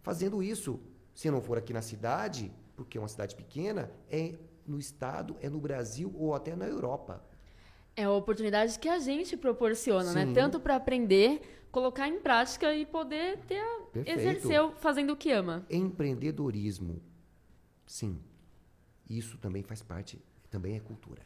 [0.00, 0.80] fazendo isso.
[1.14, 4.34] Se não for aqui na cidade, porque é uma cidade pequena, é
[4.72, 7.22] no estado, é no Brasil ou até na Europa.
[7.94, 10.26] É a oportunidade que a gente proporciona, né?
[10.26, 10.32] Sim.
[10.32, 14.18] Tanto para aprender, colocar em prática e poder ter a, Perfeito.
[14.18, 15.64] exercer fazendo o que ama.
[15.68, 17.02] Empreendedorismo.
[17.86, 18.18] Sim.
[19.08, 20.18] Isso também faz parte,
[20.50, 21.20] também é cultura.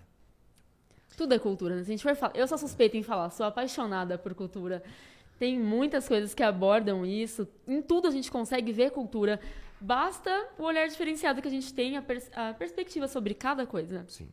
[1.17, 1.85] Tudo é cultura, né?
[1.85, 4.83] Se a gente for falar, eu sou suspeita em falar, sou apaixonada por cultura.
[5.39, 7.47] Tem muitas coisas que abordam isso.
[7.67, 9.39] Em tudo a gente consegue ver cultura.
[9.81, 14.05] Basta o olhar diferenciado que a gente tem, a, pers- a perspectiva sobre cada coisa.
[14.09, 14.29] Sim.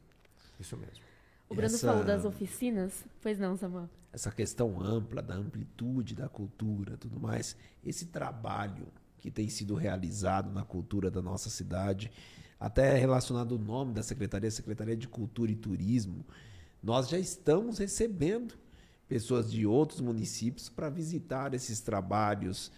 [0.60, 1.04] Isso mesmo.
[1.50, 3.04] O Brando Essa- falou das oficinas.
[3.22, 3.90] Pois não, Samuel.
[4.14, 8.88] essa questão ampla da amplitude da cultura, tudo mais, esse trabalho
[9.20, 12.12] que tem sido realizado na cultura da nossa cidade,
[12.60, 16.26] até relacionado ao nome da secretaria, Secretaria de Cultura e Turismo,
[16.82, 18.54] nós já estamos recebendo
[19.08, 22.72] pessoas de outros municípios para visitar esses trabalhos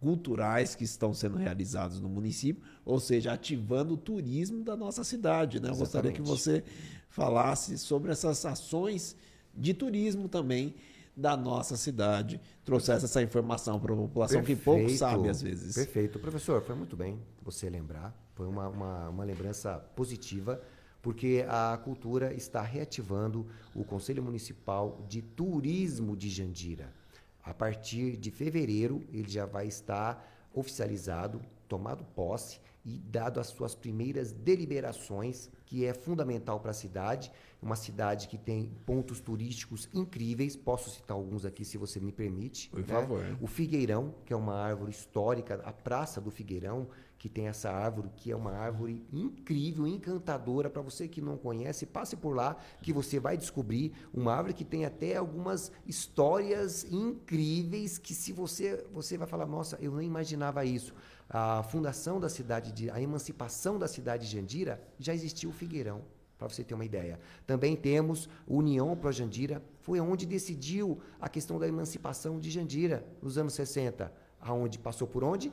[0.00, 5.60] culturais que estão sendo realizados no município, ou seja, ativando o turismo da nossa cidade.
[5.60, 5.70] Né?
[5.70, 6.64] Eu gostaria que você
[7.08, 9.16] falasse sobre essas ações
[9.54, 10.74] de turismo também
[11.16, 14.98] da nossa cidade, trouxesse essa informação para a população que pouco Perfeito.
[14.98, 15.74] sabe às vezes.
[15.74, 16.18] Perfeito.
[16.18, 18.16] Professor, foi muito bem você lembrar.
[18.34, 20.60] Foi uma, uma, uma lembrança positiva,
[21.02, 26.94] porque a cultura está reativando o Conselho Municipal de Turismo de Jandira.
[27.42, 30.24] A partir de fevereiro, ele já vai estar
[30.54, 37.32] oficializado, tomado posse e dado as suas primeiras deliberações, que é fundamental para a cidade.
[37.60, 40.56] Uma cidade que tem pontos turísticos incríveis.
[40.56, 42.68] Posso citar alguns aqui, se você me permite.
[42.70, 42.86] Por né?
[42.86, 43.24] favor.
[43.40, 46.88] O Figueirão, que é uma árvore histórica, a Praça do Figueirão,
[47.22, 50.68] que tem essa árvore, que é uma árvore incrível, encantadora.
[50.68, 54.64] Para você que não conhece, passe por lá, que você vai descobrir uma árvore que
[54.64, 60.64] tem até algumas histórias incríveis que se você você vai falar, nossa, eu não imaginava
[60.64, 60.92] isso.
[61.30, 66.02] A fundação da cidade de a emancipação da cidade de Jandira já existiu o Figueirão
[66.36, 67.20] para você ter uma ideia.
[67.46, 73.38] Também temos União Pro Jandira, foi onde decidiu a questão da emancipação de Jandira nos
[73.38, 75.52] anos 60, aonde passou por onde?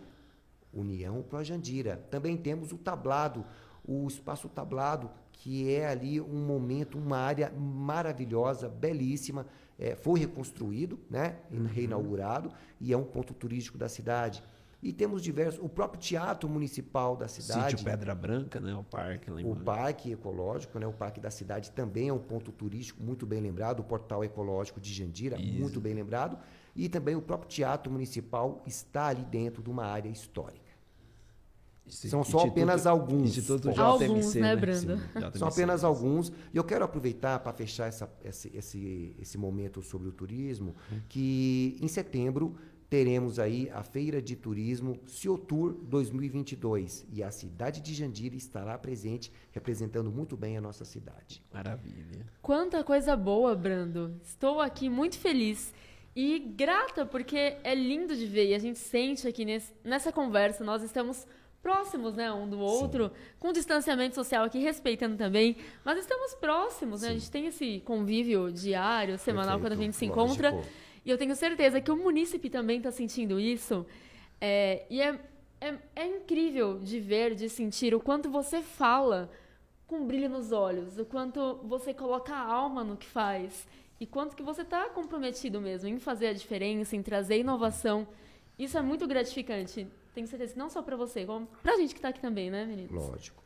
[0.74, 1.98] União Pro Jandira.
[2.10, 3.46] Também temos o tablado,
[3.86, 9.46] o espaço tablado, que é ali um momento, uma área maravilhosa, belíssima,
[9.78, 11.38] é, foi reconstruído, né,
[11.74, 14.44] reinaugurado e é um ponto turístico da cidade.
[14.82, 17.72] E temos diversos, o próprio teatro municipal da cidade.
[17.72, 18.74] Sítio Pedra Branca, né?
[18.74, 20.88] O parque lá O parque ecológico, né?
[20.88, 24.80] o parque da cidade também é um ponto turístico muito bem lembrado, o portal ecológico
[24.80, 25.60] de Jandira, Isso.
[25.60, 26.38] muito bem lembrado,
[26.86, 30.70] e também o próprio teatro municipal está ali dentro de uma área histórica.
[31.88, 33.80] São só apenas alguns Instituto pontos.
[33.80, 34.98] Alguns, JMC, né, Brando?
[34.98, 35.40] Sim, JMC.
[35.40, 36.32] São apenas alguns.
[36.54, 40.76] E eu quero aproveitar para fechar essa- esse, esse, esse momento sobre o turismo,
[41.08, 42.56] que em setembro
[42.92, 47.08] teremos aí a Feira de Turismo Ciotur 2022.
[47.12, 51.42] E a cidade de Jandira estará presente, representando muito bem a nossa cidade.
[51.52, 52.26] Maravilha.
[52.42, 54.14] Quanta coisa boa, Brando.
[54.24, 55.74] Estou aqui muito feliz
[56.16, 60.64] e grata porque é lindo de ver e a gente sente aqui nesse- nessa conversa,
[60.64, 61.26] nós estamos
[61.62, 67.10] próximos, né, um do outro, com distanciamento social aqui, respeitando também, mas estamos próximos, né?
[67.10, 70.52] A gente tem esse convívio diário, semanal, quando a gente se Perfeito, encontra.
[70.52, 70.74] lógico.
[71.06, 73.86] E eu tenho certeza que o munícipe também está sentindo isso.
[74.40, 75.20] É, e é,
[75.60, 79.30] é, é incrível de ver, de sentir o quanto você fala
[79.86, 83.68] com brilho nos olhos, o quanto você coloca a alma no que faz
[84.00, 88.08] e quanto que você está comprometido mesmo em fazer a diferença, em trazer inovação.
[88.58, 89.88] Isso é muito gratificante.
[90.14, 92.66] Tenho certeza não só para você, como para a gente que está aqui também, né,
[92.66, 92.92] meninos?
[92.92, 93.44] Lógico.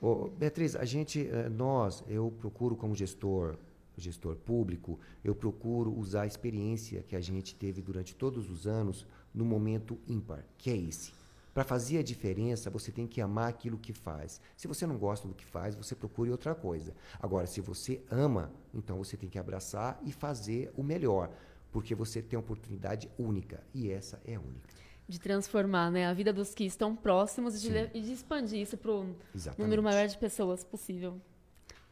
[0.00, 3.56] Ô, Beatriz, a gente, eh, nós, eu procuro como gestor
[3.96, 9.06] gestor público, eu procuro usar a experiência que a gente teve durante todos os anos
[9.32, 11.12] no momento ímpar, que é esse.
[11.54, 14.40] Para fazer a diferença, você tem que amar aquilo que faz.
[14.56, 16.92] Se você não gosta do que faz, você procure outra coisa.
[17.20, 21.30] Agora, se você ama, então você tem que abraçar e fazer o melhor,
[21.70, 24.74] porque você tem uma oportunidade única e essa é única.
[25.08, 28.76] De transformar né, a vida dos que estão próximos e de, e de expandir isso
[28.76, 29.14] para o
[29.56, 31.20] número maior de pessoas possível.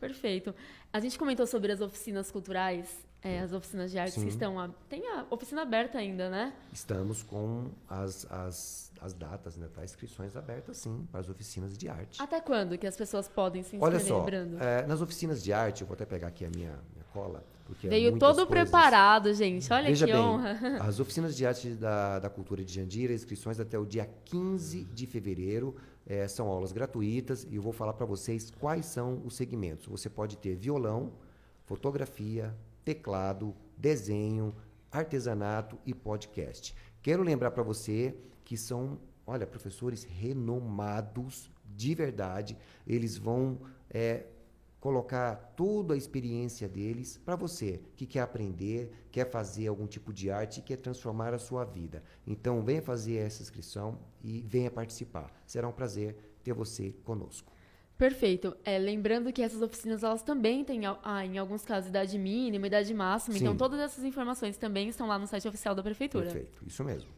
[0.00, 0.52] Perfeito.
[0.92, 4.22] A gente comentou sobre as oficinas culturais, é, as oficinas de artes Sim.
[4.22, 4.58] que estão.
[4.58, 6.52] A, tem a oficina aberta ainda, né?
[6.72, 9.68] Estamos com as, as, as datas, né?
[9.72, 12.20] Tá, inscrições abertas, sim, para as oficinas de arte.
[12.20, 15.82] Até quando que as pessoas podem se inscrever, Olha só, é, nas oficinas de arte,
[15.82, 17.44] eu vou até pegar aqui a minha, minha cola.
[17.64, 18.48] Porque é Veio todo coisas.
[18.48, 19.72] preparado, gente.
[19.72, 20.58] Olha Veja que bem, honra.
[20.82, 25.06] As oficinas de arte da, da cultura de Jandira, inscrições até o dia 15 de
[25.06, 25.76] fevereiro.
[26.04, 29.86] É, são aulas gratuitas e eu vou falar para vocês quais são os segmentos.
[29.86, 31.12] Você pode ter violão,
[31.64, 32.52] fotografia,
[32.84, 34.54] teclado, desenho,
[34.90, 36.74] artesanato e podcast.
[37.02, 38.14] Quero lembrar para você
[38.44, 42.56] que são, olha, professores renomados de verdade.
[42.86, 43.60] Eles vão
[43.90, 44.26] é,
[44.78, 50.30] colocar toda a experiência deles para você que quer aprender, quer fazer algum tipo de
[50.30, 52.02] arte e quer transformar a sua vida.
[52.26, 55.32] Então, venha fazer essa inscrição e venha participar.
[55.46, 57.52] Será um prazer ter você conosco.
[57.96, 58.56] Perfeito.
[58.64, 62.92] É, lembrando que essas oficinas elas também têm, ah, em alguns casos, idade mínima, idade
[62.92, 63.36] máxima.
[63.36, 63.54] Então, Sim.
[63.54, 66.24] Então, todas essas informações também estão lá no site oficial da Prefeitura.
[66.24, 67.08] Perfeito, isso mesmo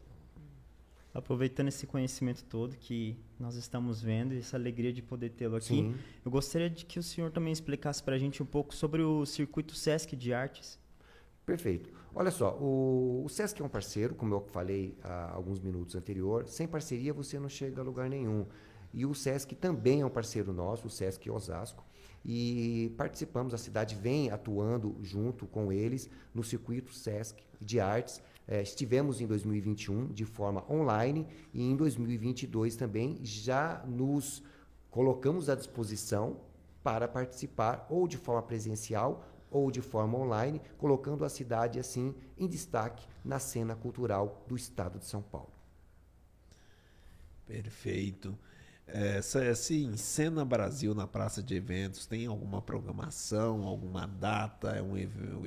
[1.15, 5.67] aproveitando esse conhecimento todo que nós estamos vendo e essa alegria de poder tê-lo aqui,
[5.67, 5.95] Sim.
[6.25, 9.25] eu gostaria de que o senhor também explicasse para a gente um pouco sobre o
[9.25, 10.77] circuito SESC de artes.
[11.45, 11.89] Perfeito.
[12.13, 16.47] Olha só, o, o SESC é um parceiro, como eu falei há alguns minutos anterior.
[16.47, 18.45] Sem parceria você não chega a lugar nenhum.
[18.95, 21.85] E o SESC também é um parceiro nosso, o SESC Osasco.
[22.23, 28.61] E participamos, a cidade vem atuando junto com eles no circuito SESC de artes é,
[28.61, 34.43] estivemos em 2021 de forma online e em 2022 também já nos
[34.91, 36.39] colocamos à disposição
[36.83, 42.47] para participar ou de forma presencial ou de forma online, colocando a cidade assim em
[42.47, 45.51] destaque na cena cultural do estado de São Paulo.
[47.47, 48.37] Perfeito.
[48.87, 54.69] É, se encena Brasil na praça de eventos, tem alguma programação, alguma data?
[54.69, 54.95] É um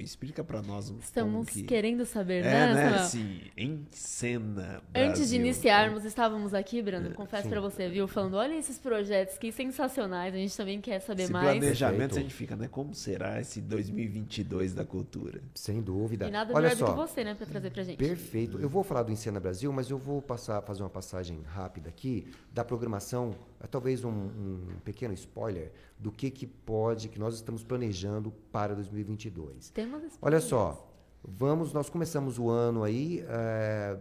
[0.01, 0.93] explica para nós.
[1.01, 1.63] Estamos que...
[1.63, 2.75] querendo saber, é, né?
[2.75, 2.99] né?
[3.05, 4.83] Sim, encena.
[4.93, 5.11] Brasil.
[5.11, 9.39] Antes de iniciarmos, estávamos aqui, Brando, é, confesso para você, viu, falando, olha esses projetos
[9.39, 11.59] que sensacionais, a gente também quer saber esse mais.
[11.59, 12.69] planejamento a gente fica, né?
[12.69, 15.41] Como será esse 2022 da cultura?
[15.55, 16.27] Sem dúvida.
[16.27, 16.87] E nada olha melhor só.
[16.87, 17.99] do que você, né, para trazer pra gente.
[17.99, 18.59] Perfeito.
[18.59, 22.27] Eu vou falar do Encena Brasil, mas eu vou passar, fazer uma passagem rápida aqui
[22.53, 23.28] da programação
[23.61, 28.75] é talvez um, um, pequeno spoiler do que, que pode, que nós estamos planejando para
[28.75, 29.71] 2022.
[29.71, 30.89] Temos Olha só,
[31.23, 33.99] vamos, nós começamos o ano aí, é,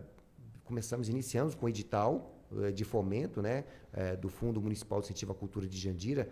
[0.63, 3.63] começamos, iniciamos com o edital é, de fomento, né,
[3.93, 6.29] é, do Fundo Municipal de Incentivo à Cultura de Jandira,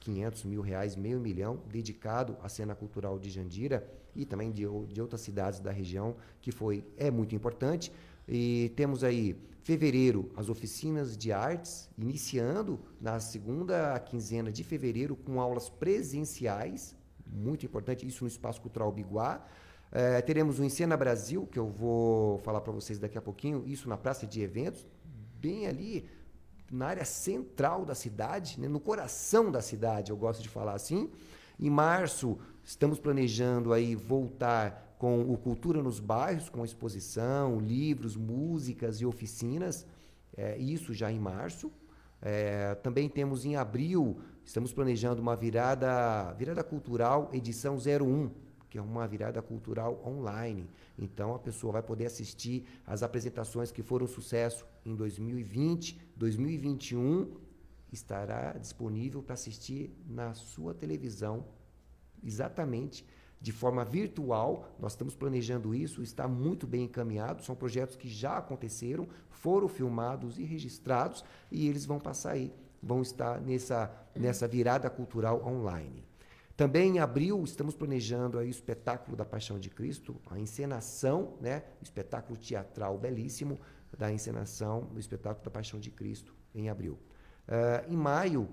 [0.00, 5.00] 500 mil reais, meio milhão, dedicado à cena cultural de Jandira e também de, de
[5.00, 7.92] outras cidades da região, que foi, é muito importante.
[8.26, 9.36] E temos aí
[9.68, 16.96] fevereiro as oficinas de artes, iniciando na segunda quinzena de fevereiro com aulas presenciais,
[17.26, 19.44] muito importante isso no Espaço Cultural Biguá.
[19.92, 23.90] É, teremos o Encena Brasil, que eu vou falar para vocês daqui a pouquinho, isso
[23.90, 24.86] na Praça de Eventos,
[25.38, 26.08] bem ali
[26.72, 31.10] na área central da cidade, né, no coração da cidade, eu gosto de falar assim.
[31.60, 39.00] Em março, estamos planejando aí voltar com o Cultura nos Bairros, com exposição, livros, músicas
[39.00, 39.86] e oficinas,
[40.36, 41.70] é, isso já em março.
[42.20, 48.30] É, também temos em abril, estamos planejando uma virada, virada cultural edição 01,
[48.68, 50.68] que é uma virada cultural online.
[50.98, 57.36] Então a pessoa vai poder assistir as apresentações que foram sucesso em 2020, 2021,
[57.92, 61.44] estará disponível para assistir na sua televisão
[62.22, 63.06] exatamente
[63.40, 64.68] de forma virtual.
[64.78, 67.44] Nós estamos planejando isso, está muito bem encaminhado.
[67.44, 73.02] São projetos que já aconteceram, foram filmados e registrados e eles vão passar aí, vão
[73.02, 76.04] estar nessa, nessa virada cultural online.
[76.56, 81.62] Também em abril estamos planejando aí o espetáculo da Paixão de Cristo, a encenação, né,
[81.80, 83.60] espetáculo teatral belíssimo
[83.96, 86.98] da encenação do espetáculo da Paixão de Cristo em abril.
[87.46, 88.48] Uh, em maio,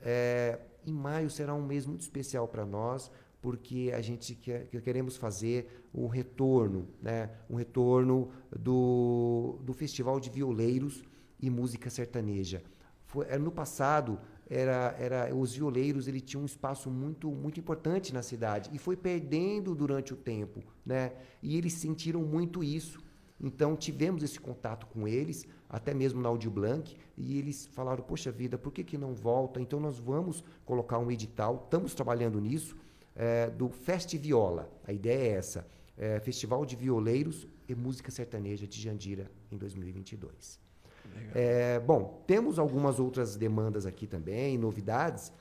[0.00, 3.10] é, em maio será um mês muito especial para nós
[3.40, 7.30] porque a gente quer, queremos fazer um retorno, né?
[7.48, 11.02] um retorno do, do Festival de Violeiros
[11.40, 12.62] e Música Sertaneja.
[13.06, 14.20] Foi, no passado,
[14.50, 18.96] era, era os violeiros ele tinha um espaço muito muito importante na cidade e foi
[18.96, 21.12] perdendo durante o tempo, né?
[21.40, 23.00] E eles sentiram muito isso.
[23.40, 28.30] Então tivemos esse contato com eles, até mesmo na Audio Blanc, e eles falaram: "Poxa
[28.30, 32.76] vida, por que que não volta?" Então nós vamos colocar um edital, estamos trabalhando nisso,
[33.14, 34.70] é, do Fest Viola.
[34.86, 40.58] A ideia é essa: é, Festival de Violeiros e Música Sertaneja de Jandira em 2022.
[41.34, 45.32] É, bom, temos algumas outras demandas aqui também, novidades,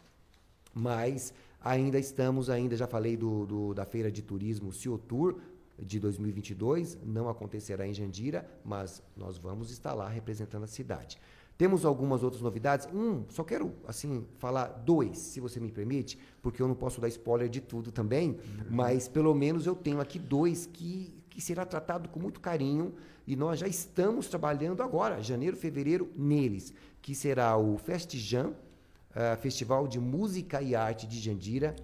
[0.74, 5.40] mas ainda estamos, ainda já falei do, do da feira de turismo Ciotur
[5.78, 11.20] de 2022, não acontecerá em Jandira, mas nós vamos estar lá representando a cidade.
[11.60, 12.88] Temos algumas outras novidades.
[12.94, 17.10] Um, só quero assim falar dois, se você me permite, porque eu não posso dar
[17.10, 18.40] spoiler de tudo também,
[18.70, 22.94] mas pelo menos eu tenho aqui dois que, que será tratado com muito carinho
[23.28, 29.86] e nós já estamos trabalhando agora, janeiro, fevereiro, neles, que será o Festijan, uh, Festival
[29.86, 31.76] de Música e Arte de Jandira,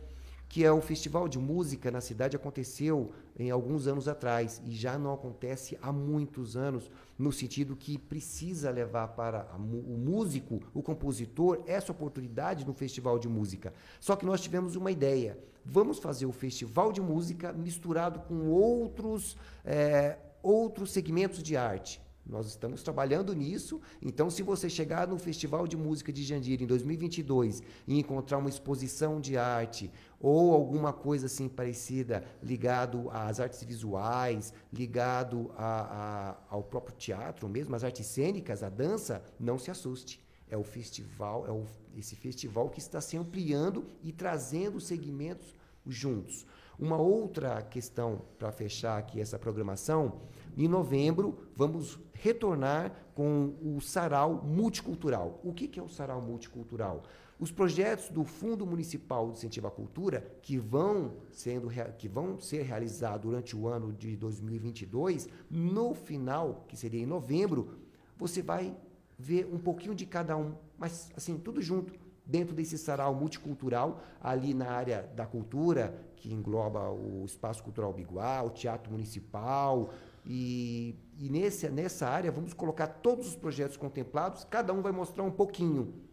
[0.48, 4.98] que é um festival de música na cidade, aconteceu em alguns anos atrás e já
[4.98, 11.64] não acontece há muitos anos, no sentido que precisa levar para o músico, o compositor,
[11.66, 13.74] essa oportunidade no festival de música.
[14.00, 15.38] Só que nós tivemos uma ideia.
[15.66, 19.36] Vamos fazer o festival de música misturado com outros,
[19.66, 22.05] é, outros segmentos de arte.
[22.26, 23.80] Nós estamos trabalhando nisso.
[24.02, 28.50] Então, se você chegar no Festival de Música de Jandira em 2022 e encontrar uma
[28.50, 36.38] exposição de arte ou alguma coisa assim parecida ligado às artes visuais, ligado a, a,
[36.50, 40.20] ao próprio teatro mesmo, às artes cênicas, à dança, não se assuste.
[40.50, 41.66] É o festival, é o,
[41.96, 45.54] esse festival que está se ampliando e trazendo segmentos
[45.86, 46.46] juntos.
[46.78, 50.20] Uma outra questão para fechar aqui essa programação,
[50.56, 55.40] em novembro vamos retornar com o Sarau Multicultural.
[55.44, 57.04] O que, que é o Sarau Multicultural?
[57.38, 62.64] Os projetos do Fundo Municipal de Incentivo à Cultura, que vão, sendo, que vão ser
[62.64, 67.78] realizados durante o ano de 2022, no final, que seria em novembro,
[68.18, 68.76] você vai
[69.20, 71.94] ver um pouquinho de cada um, mas assim, tudo junto,
[72.26, 78.42] dentro desse sarau multicultural, ali na área da cultura, que engloba o Espaço Cultural Biguá,
[78.42, 79.90] o Teatro Municipal,
[80.26, 85.24] e, e nesse, nessa área vamos colocar todos os projetos contemplados, cada um vai mostrar
[85.24, 86.06] um pouquinho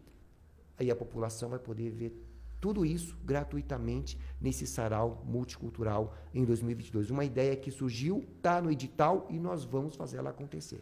[0.77, 7.09] aí a população vai poder ver tudo isso gratuitamente nesse sarau multicultural em 2022.
[7.09, 10.81] Uma ideia que surgiu, está no edital e nós vamos fazer ela acontecer.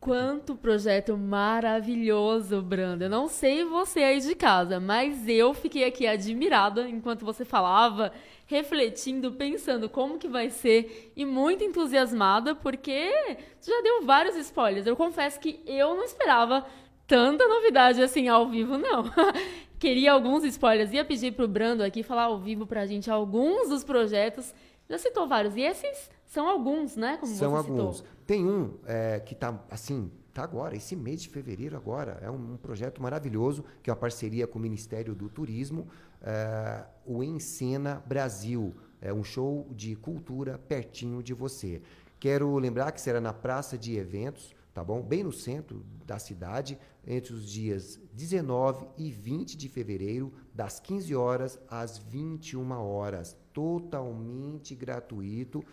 [0.00, 3.04] Quanto projeto maravilhoso, Brando.
[3.04, 8.12] Eu não sei você aí de casa, mas eu fiquei aqui admirada enquanto você falava,
[8.46, 13.10] refletindo, pensando como que vai ser e muito entusiasmada, porque
[13.58, 14.86] você já deu vários spoilers.
[14.86, 16.64] Eu confesso que eu não esperava
[17.06, 19.04] tanta novidade assim ao vivo, não.
[19.80, 20.92] Queria alguns spoilers.
[20.92, 24.54] Ia pedir pro Brando aqui falar ao vivo pra gente alguns dos projetos.
[24.88, 25.56] Já citou vários.
[25.56, 27.16] E esses são alguns, né?
[27.20, 27.98] Como são alguns.
[27.98, 28.17] Citou.
[28.28, 32.18] Tem um é, que tá assim, tá agora, esse mês de fevereiro agora.
[32.20, 35.88] É um, um projeto maravilhoso, que é uma parceria com o Ministério do Turismo,
[36.20, 38.76] é, o Encena Brasil.
[39.00, 41.80] É um show de cultura pertinho de você.
[42.20, 45.00] Quero lembrar que será na Praça de Eventos, tá bom?
[45.00, 51.14] Bem no centro da cidade, entre os dias 19 e 20 de fevereiro, das 15
[51.14, 55.64] horas às 21 horas, totalmente gratuito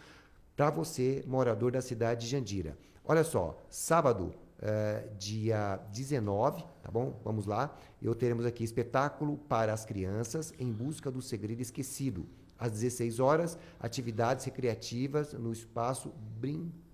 [0.56, 2.78] para você, morador da cidade de Jandira.
[3.04, 7.20] Olha só, sábado, é, dia 19, tá bom?
[7.24, 7.78] Vamos lá.
[8.02, 12.26] Eu teremos aqui espetáculo para as crianças em busca do segredo esquecido.
[12.58, 16.86] Às 16 horas, atividades recreativas no espaço Brinco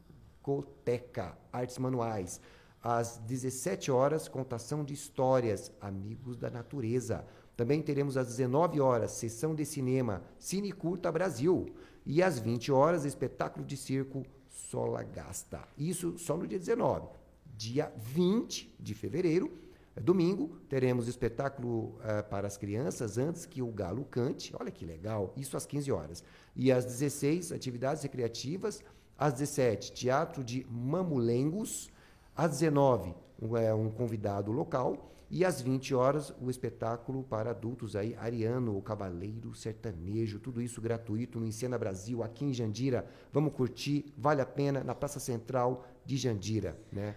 [0.41, 2.41] Discoteca, Artes Manuais.
[2.83, 7.23] Às 17 horas, contação de histórias, Amigos da Natureza.
[7.55, 11.67] Também teremos às 19 horas, sessão de cinema, Cine Curta Brasil.
[12.05, 15.61] E às 20 horas, espetáculo de circo Sola Gasta.
[15.77, 17.07] Isso só no dia 19.
[17.55, 19.51] Dia 20 de fevereiro,
[19.95, 24.53] é domingo, teremos espetáculo uh, para as crianças antes que o galo cante.
[24.57, 26.23] Olha que legal, isso às 15 horas.
[26.55, 28.81] E às 16, atividades recreativas
[29.21, 31.91] às 17, Teatro de Mamulengos.
[32.35, 35.13] Às 19, um, é, um convidado local.
[35.33, 40.81] E às 20 horas, o espetáculo para adultos aí, Ariano, o Cavaleiro Sertanejo, tudo isso
[40.81, 43.07] gratuito no Encena Brasil, aqui em Jandira.
[43.31, 47.15] Vamos curtir, vale a pena, na Praça Central de Jandira, né?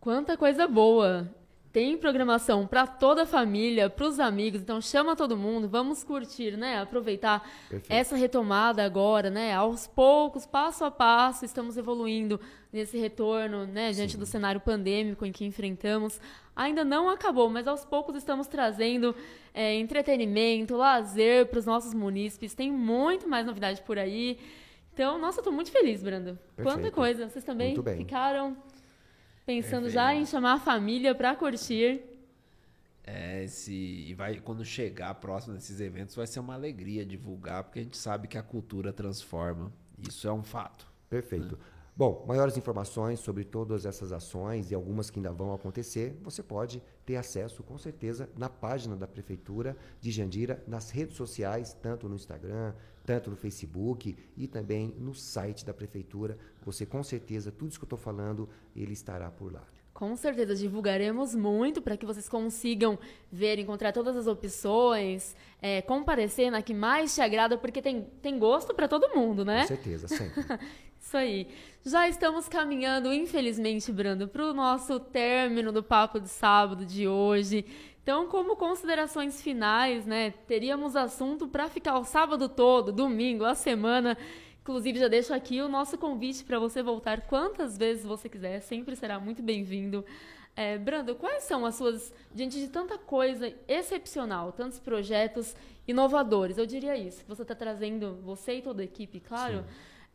[0.00, 1.32] Quanta coisa boa!
[1.72, 6.56] Tem programação para toda a família, para os amigos, então chama todo mundo, vamos curtir,
[6.56, 6.80] né?
[6.80, 7.92] Aproveitar Perfeito.
[7.92, 9.52] essa retomada agora, né?
[9.52, 12.40] Aos poucos, passo a passo, estamos evoluindo
[12.72, 13.92] nesse retorno, né?
[13.92, 16.18] Diante do cenário pandêmico em que enfrentamos.
[16.58, 19.14] Ainda não acabou, mas aos poucos estamos trazendo
[19.54, 22.52] é, entretenimento, lazer para os nossos munícipes.
[22.52, 24.40] Tem muito mais novidade por aí.
[24.92, 26.36] Então, nossa, eu tô muito feliz, Brando.
[26.56, 26.94] Quanta Perfeito.
[26.94, 27.28] coisa.
[27.28, 28.56] Vocês também ficaram
[29.46, 29.94] pensando Perfeito.
[29.94, 32.02] já em chamar a família para curtir.
[33.04, 37.78] É, esse, e vai, quando chegar próximo desses eventos, vai ser uma alegria divulgar, porque
[37.78, 39.72] a gente sabe que a cultura transforma.
[39.96, 40.88] Isso é um fato.
[41.08, 41.56] Perfeito.
[41.98, 46.80] Bom, maiores informações sobre todas essas ações e algumas que ainda vão acontecer, você pode
[47.04, 52.14] ter acesso, com certeza, na página da Prefeitura de Jandira, nas redes sociais, tanto no
[52.14, 52.72] Instagram,
[53.04, 56.38] tanto no Facebook e também no site da Prefeitura.
[56.64, 59.66] Você, com certeza, tudo isso que eu estou falando, ele estará por lá.
[59.92, 62.96] Com certeza divulgaremos muito para que vocês consigam
[63.32, 68.38] ver, encontrar todas as opções, é, comparecer na que mais te agrada, porque tem, tem
[68.38, 69.62] gosto para todo mundo, né?
[69.62, 70.44] Com certeza, sempre.
[71.08, 71.48] Isso aí.
[71.86, 77.64] Já estamos caminhando, infelizmente, Brando, para o nosso término do papo de sábado de hoje.
[78.02, 80.34] Então, como considerações finais, né?
[80.46, 84.18] Teríamos assunto para ficar o sábado todo, domingo, a semana.
[84.60, 88.94] Inclusive, já deixo aqui o nosso convite para você voltar quantas vezes você quiser, sempre
[88.94, 90.04] será muito bem-vindo.
[90.54, 95.56] É, Brando, quais são as suas, diante de tanta coisa excepcional, tantos projetos
[95.86, 99.64] inovadores, eu diria isso, que você está trazendo, você e toda a equipe, claro,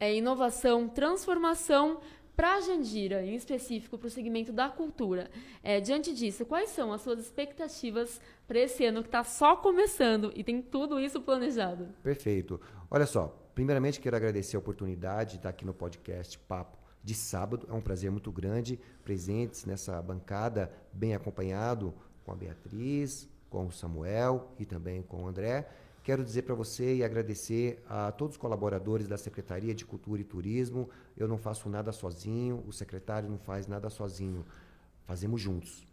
[0.03, 2.01] é, inovação, transformação
[2.35, 5.29] para a Jandira, em específico para o segmento da cultura.
[5.63, 10.33] É, diante disso, quais são as suas expectativas para esse ano que está só começando
[10.35, 11.87] e tem tudo isso planejado?
[12.03, 12.59] Perfeito.
[12.91, 17.65] Olha só, primeiramente quero agradecer a oportunidade de estar aqui no podcast Papo de sábado.
[17.69, 21.93] É um prazer muito grande, presentes nessa bancada, bem acompanhado
[22.25, 25.69] com a Beatriz, com o Samuel e também com o André.
[26.03, 30.25] Quero dizer para você e agradecer a todos os colaboradores da Secretaria de Cultura e
[30.25, 30.89] Turismo.
[31.15, 34.45] Eu não faço nada sozinho, o secretário não faz nada sozinho.
[35.05, 35.87] Fazemos juntos.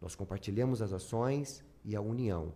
[0.00, 2.52] Nós compartilhamos as ações e a união.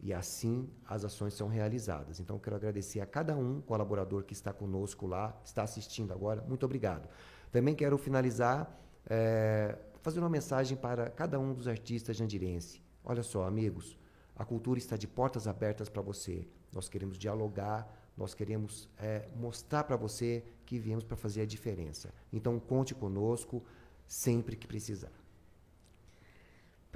[0.00, 2.18] E assim as ações são realizadas.
[2.18, 6.42] Então, quero agradecer a cada um colaborador que está conosco lá, está assistindo agora.
[6.48, 7.10] Muito obrigado.
[7.52, 8.74] Também quero finalizar
[9.06, 12.82] eh, fazendo uma mensagem para cada um dos artistas jandirense.
[13.04, 13.98] Olha só, amigos,
[14.36, 16.46] a cultura está de portas abertas para você.
[16.72, 22.12] Nós queremos dialogar, nós queremos eh, mostrar para você que viemos para fazer a diferença.
[22.32, 23.62] Então, conte conosco
[24.06, 25.12] sempre que precisar.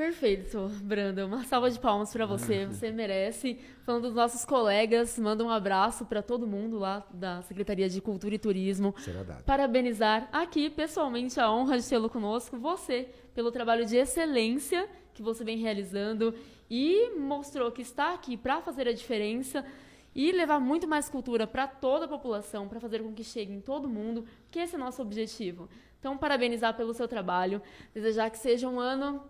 [0.00, 1.26] Perfeito, Branda.
[1.26, 2.64] Uma salva de palmas para você.
[2.64, 3.58] Você merece.
[3.84, 8.34] Falando dos nossos colegas, manda um abraço para todo mundo lá da Secretaria de Cultura
[8.34, 8.94] e Turismo.
[8.98, 9.44] Será dado.
[9.44, 15.44] Parabenizar aqui, pessoalmente, a honra de tê-lo conosco, você, pelo trabalho de excelência que você
[15.44, 16.34] vem realizando
[16.70, 19.66] e mostrou que está aqui para fazer a diferença
[20.14, 23.60] e levar muito mais cultura para toda a população, para fazer com que chegue em
[23.60, 25.68] todo mundo, que esse é o nosso objetivo.
[25.98, 27.60] Então, parabenizar pelo seu trabalho,
[27.92, 29.22] desejar que seja um ano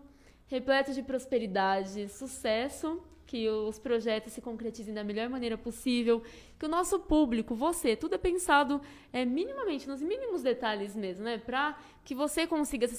[0.47, 6.21] repleto de prosperidade, sucesso, que os projetos se concretizem da melhor maneira possível,
[6.59, 8.81] que o nosso público, você, tudo é pensado
[9.13, 11.39] é, minimamente, nos mínimos detalhes mesmo, né?
[11.39, 12.97] Para que você consiga se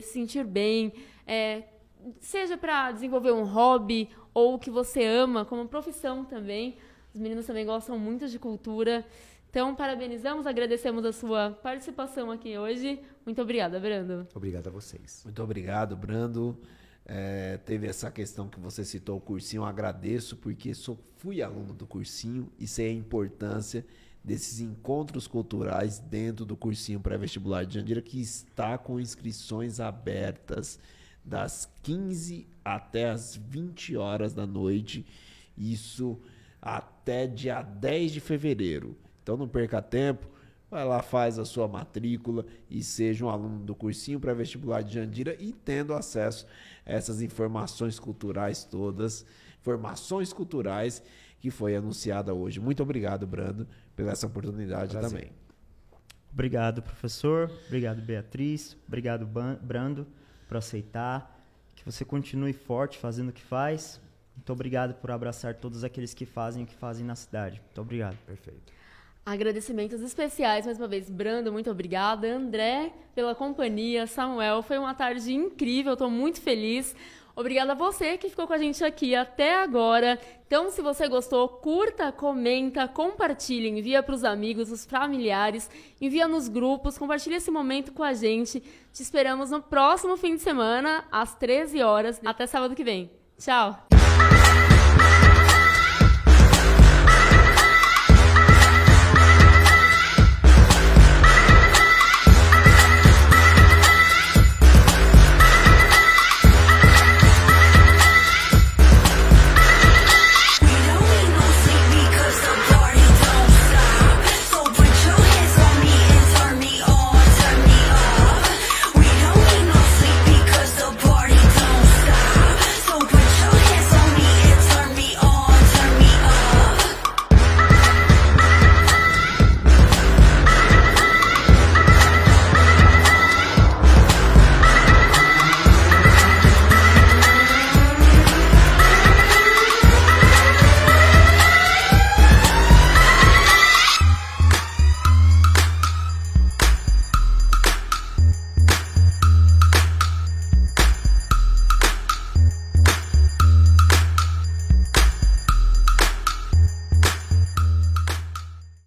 [0.00, 0.92] sentir bem,
[1.24, 1.62] é,
[2.20, 6.76] seja para desenvolver um hobby ou o que você ama como profissão também.
[7.14, 9.06] Os meninos também gostam muito de cultura.
[9.48, 13.00] Então, parabenizamos, agradecemos a sua participação aqui hoje.
[13.24, 14.26] Muito obrigada, Brando.
[14.34, 15.22] Obrigado a vocês.
[15.24, 16.58] Muito obrigado, Brando.
[17.06, 21.72] É, teve essa questão que você citou, o cursinho, eu agradeço, porque sou, fui aluno
[21.72, 23.86] do cursinho e sei a importância
[24.24, 30.80] desses encontros culturais dentro do cursinho pré-vestibular de Jandira, que está com inscrições abertas
[31.24, 35.06] das 15 até as 20 horas da noite,
[35.56, 36.20] isso
[36.60, 38.96] até dia 10 de fevereiro.
[39.22, 40.26] Então não perca tempo,
[40.70, 45.36] vai lá, faz a sua matrícula e seja um aluno do cursinho pré-vestibular de Jandira
[45.38, 46.46] e tendo acesso
[46.84, 49.24] a essas informações culturais todas,
[49.60, 51.02] informações culturais
[51.40, 52.60] que foi anunciada hoje.
[52.60, 55.10] Muito obrigado, Brando, pela essa oportunidade Prazer.
[55.10, 55.32] também.
[56.32, 57.50] Obrigado, professor.
[57.66, 58.76] Obrigado, Beatriz.
[58.88, 59.26] Obrigado,
[59.62, 60.06] Brando,
[60.46, 61.30] por aceitar.
[61.74, 64.00] Que você continue forte fazendo o que faz.
[64.36, 67.60] Muito obrigado por abraçar todos aqueles que fazem o que fazem na cidade.
[67.60, 68.16] Muito obrigado.
[68.26, 68.72] Perfeito.
[69.26, 72.26] Agradecimentos especiais mais uma vez, Brando, muito obrigada.
[72.28, 74.06] André, pela companhia.
[74.06, 76.94] Samuel, foi uma tarde incrível, estou muito feliz.
[77.36, 80.20] Obrigada a você que ficou com a gente aqui até agora.
[80.46, 85.68] Então, se você gostou, curta, comenta, compartilhe, envia para os amigos, os familiares,
[86.00, 88.60] envia nos grupos, compartilhe esse momento com a gente.
[88.92, 92.20] Te esperamos no próximo fim de semana, às 13 horas.
[92.24, 93.10] Até sábado que vem.
[93.36, 93.93] Tchau!